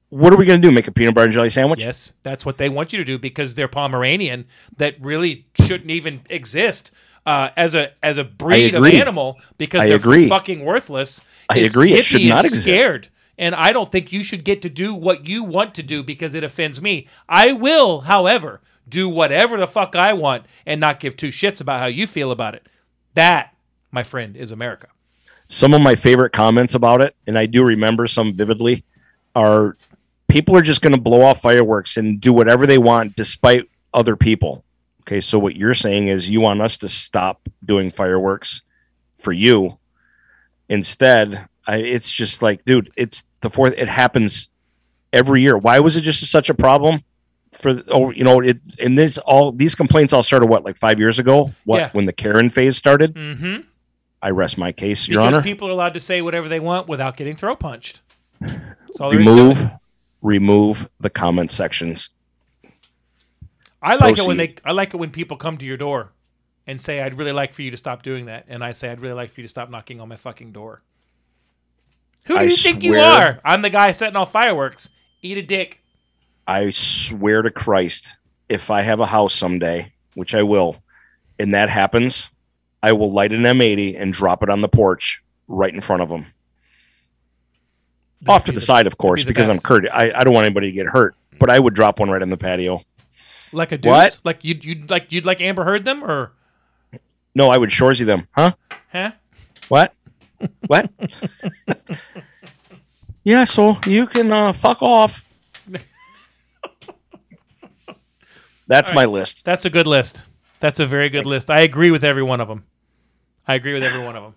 [0.10, 0.72] what are we going to do?
[0.72, 1.82] Make a peanut butter and jelly sandwich?
[1.84, 4.46] yes, that's what they want you to do because they're Pomeranian
[4.78, 6.92] that really shouldn't even exist
[7.26, 10.28] uh, as a as a breed of animal because I they're agree.
[10.30, 11.22] fucking worthless.
[11.50, 11.94] I agree.
[11.94, 12.64] It should not exist.
[12.64, 13.10] Scared.
[13.38, 16.36] And I don't think you should get to do what you want to do because
[16.36, 17.08] it offends me.
[17.28, 21.80] I will, however, do whatever the fuck I want and not give two shits about
[21.80, 22.68] how you feel about it.
[23.16, 23.56] That,
[23.92, 24.88] my friend, is America.
[25.48, 28.84] some of my favorite comments about it, and I do remember some vividly,
[29.36, 29.78] are
[30.28, 34.16] people are just going to blow off fireworks and do whatever they want despite other
[34.16, 34.63] people.
[35.04, 38.62] Okay, so what you're saying is you want us to stop doing fireworks
[39.20, 39.78] for you.
[40.70, 43.78] Instead, I, it's just like, dude, it's the fourth.
[43.78, 44.48] It happens
[45.12, 45.58] every year.
[45.58, 47.04] Why was it just such a problem?
[47.52, 50.98] For oh, you know, it and this all these complaints all started what like five
[51.00, 51.52] years ago.
[51.66, 51.90] What Yeah.
[51.92, 53.14] when the Karen phase started?
[53.14, 53.62] Mm-hmm.
[54.22, 55.44] I rest my case, Your because Honor.
[55.44, 58.02] people are allowed to say whatever they want without getting throw punched.
[58.40, 59.70] That's all there is to remove
[60.22, 62.10] remove the comment sections.
[63.84, 64.56] I like it when they.
[64.64, 66.14] I like it when people come to your door
[66.66, 69.02] and say, "I'd really like for you to stop doing that," and I say, "I'd
[69.02, 70.82] really like for you to stop knocking on my fucking door."
[72.26, 73.42] Who do I you think you are?
[73.44, 74.90] I'm the guy setting off fireworks.
[75.22, 75.82] Eat a dick.
[76.48, 78.16] I swear to Christ,
[78.48, 80.78] if I have a house someday, which I will,
[81.38, 82.32] and that happens,
[82.82, 86.08] I will light an M80 and drop it on the porch right in front of
[86.10, 86.26] them.
[88.28, 89.66] Off to the, the- side, of course, the because I'm best.
[89.66, 89.92] courteous.
[89.94, 92.30] I, I don't want anybody to get hurt, but I would drop one right on
[92.30, 92.82] the patio.
[93.54, 93.92] Like a deuce.
[93.92, 94.20] What?
[94.24, 96.34] Like you'd you'd like you'd like Amber Heard them or
[97.36, 98.28] No, I would shoresy them.
[98.32, 98.54] Huh?
[98.92, 99.12] huh?
[99.70, 99.94] What?
[100.68, 100.90] What?
[103.24, 105.24] yeah, so you can uh, fuck off.
[108.68, 109.46] That's All my list.
[109.46, 110.26] That's a good list.
[110.60, 111.50] That's a very good list.
[111.50, 112.64] I agree with every one of them.
[113.48, 114.36] I agree with every one of them.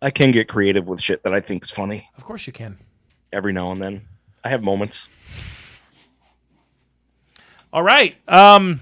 [0.00, 2.78] I can get creative with shit that I think is funny Of course you can.
[3.32, 4.02] every now and then.
[4.44, 5.08] I have moments.
[7.76, 8.16] All right.
[8.26, 8.80] Um.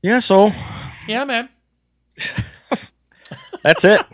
[0.00, 0.50] Yeah, so
[1.06, 1.50] Yeah, man.
[3.62, 4.00] that's it.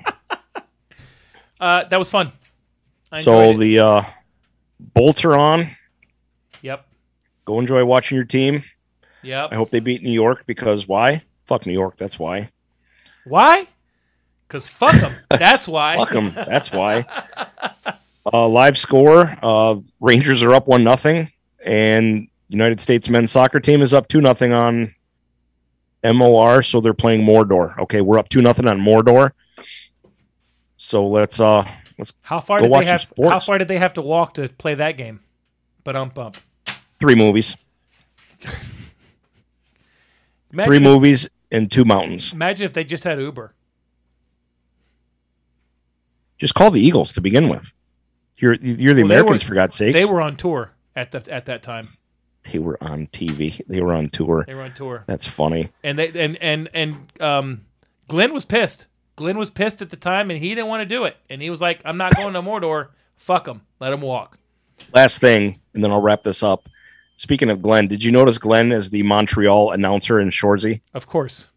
[1.59, 2.31] Uh, that was fun.
[3.11, 4.03] I so the uh,
[4.93, 5.75] bolts are on.
[6.61, 6.87] Yep.
[7.47, 8.63] Go enjoy watching your team.
[9.23, 9.53] Yep.
[9.53, 11.23] I hope they beat New York because why?
[11.47, 11.97] Fuck New York.
[11.97, 12.51] That's why.
[13.25, 13.67] Why?
[14.47, 15.13] Because fuck them.
[15.31, 15.97] That's why.
[15.97, 16.35] Fuck them.
[16.35, 17.07] That's why.
[18.31, 21.33] Uh, live score: uh, Rangers are up one nothing,
[21.65, 24.95] and United States men's soccer team is up two nothing on
[26.05, 26.63] MOR.
[26.63, 27.77] So they're playing Mordor.
[27.79, 29.33] Okay, we're up two nothing on Mordor.
[30.77, 31.67] So let's uh
[31.99, 33.13] let's How far Go did they have?
[33.23, 35.21] How far did they have to walk to play that game?
[35.83, 36.37] But um bump.
[37.01, 37.57] three movies,
[40.53, 42.33] three if, movies and two mountains.
[42.33, 43.55] Imagine if they just had Uber.
[46.39, 47.73] Just call the Eagles to begin with.
[48.39, 49.99] You're you're the Well, Americans were- for God's sakes.
[49.99, 51.89] They were on tour at the at that time.
[52.53, 53.61] They were on TV.
[53.69, 54.45] They were on tour.
[54.47, 55.71] They were on tour, That's funny.
[55.83, 57.61] and they and and and um,
[58.09, 58.87] Glenn was pissed.
[59.17, 61.17] Glenn was pissed at the time, and he didn't want to do it.
[61.31, 62.89] And he was like, "I'm not going to Mordor.
[63.17, 63.63] Fuck him.
[63.81, 64.39] Let him walk."
[64.93, 66.69] Last thing, and then I'll wrap this up.
[67.17, 70.83] Speaking of Glenn, did you notice Glenn as the Montreal announcer in Shoresy?
[70.93, 71.51] Of course,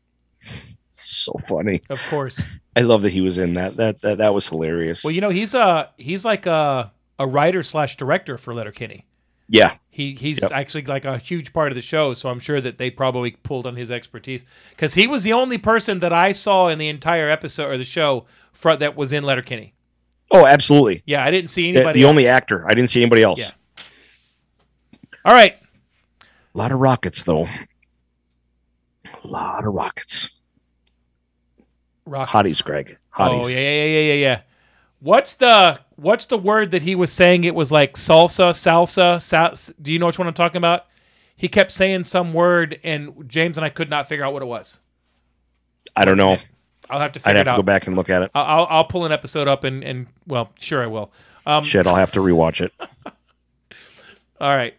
[0.91, 1.81] So funny.
[1.89, 2.43] of course.
[2.77, 3.75] I love that he was in that.
[3.75, 5.03] That that, that was hilarious.
[5.03, 9.05] well, you know, he's uh he's like a a writer slash director for Letterkenny.
[9.49, 10.51] Yeah, He he's Yep.
[10.53, 13.65] actually like a huge part of the show, so I'm sure that they probably pulled
[13.67, 17.29] on his expertise because he was the only person that I saw in the entire
[17.29, 19.73] episode or the show fro- that was in Letterkenny.
[20.31, 21.01] Oh, absolutely.
[21.05, 22.01] Yeah, I didn't see anybody.
[22.01, 22.35] the only else.
[22.37, 22.63] actor.
[22.69, 23.39] I didn't see anybody else.
[23.39, 23.83] Yeah.
[25.25, 25.55] All right,
[26.53, 27.47] A lot of rockets, though.
[29.23, 30.29] A lot of rockets.
[32.05, 32.31] Rockets.
[32.61, 32.97] Hotties, Greg.
[33.15, 33.43] Hotties.
[33.45, 34.41] Oh yeah, yeah, yeah, yeah, yeah.
[35.01, 37.43] What's the what's the word that he was saying?
[37.45, 39.21] It was like salsa, salsa.
[39.21, 40.85] Sal- do you know which one I'm talking about?
[41.37, 44.47] He kept saying some word, and James and I could not figure out what it
[44.47, 44.81] was.
[45.95, 46.37] I don't know.
[46.89, 48.31] I'll have to I'd figure have it to go back and look at it.
[48.35, 51.11] I'll, I'll pull an episode up and and well, sure I will.
[51.45, 52.73] Um, Shit, I'll have to rewatch it.
[54.41, 54.73] All right,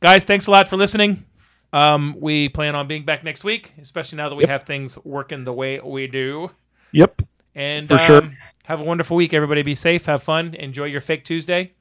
[0.00, 1.24] guys, thanks a lot for listening.
[1.72, 4.50] Um, we plan on being back next week, especially now that we Yep.
[4.50, 6.50] have things working the way we do.
[6.92, 7.22] Yep.
[7.54, 8.22] And For sure.
[8.70, 9.62] Have a wonderful week, everybody.
[9.62, 11.72] Be safe, have fun, enjoy your fake Tuesday.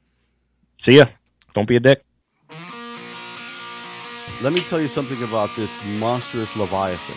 [0.78, 1.06] See ya.
[1.54, 2.02] Don't be a dick.
[4.42, 7.16] Let me tell you something about this monstrous Leviathan.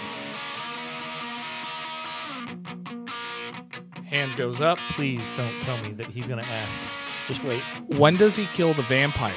[4.05, 4.77] Hand goes up.
[4.77, 7.27] Please don't tell me that he's going to ask.
[7.27, 7.63] Just wait.
[7.99, 9.35] When does he kill the vampires?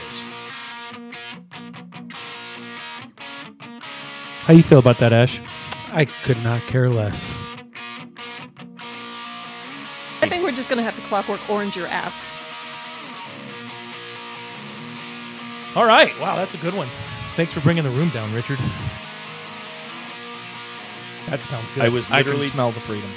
[4.44, 5.40] How you feel about that, Ash?
[5.94, 7.45] I could not care less.
[10.56, 12.24] I think we're just gonna have to clockwork orange your ass.
[15.76, 16.18] All right.
[16.22, 16.88] Wow, that's a good one.
[17.36, 18.58] Thanks for bringing the room down, Richard.
[21.30, 21.84] That sounds good.
[21.84, 23.10] I was I can literally smell the freedom.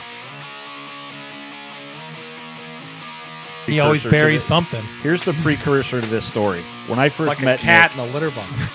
[3.67, 4.83] he always buries something.
[5.03, 6.63] Here's the precursor to this story.
[6.89, 8.71] When I It's first like a met cat Nick, in a litter box.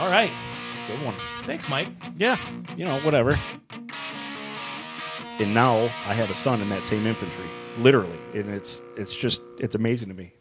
[0.00, 0.30] All right.
[0.88, 1.14] good one.
[1.44, 1.88] Thanks, Mike.
[2.16, 2.36] Yeah,
[2.76, 3.38] you know, whatever.
[5.38, 7.44] And now I have a son in that same infantry,
[7.78, 10.32] literally, and it's it's just it's amazing to me.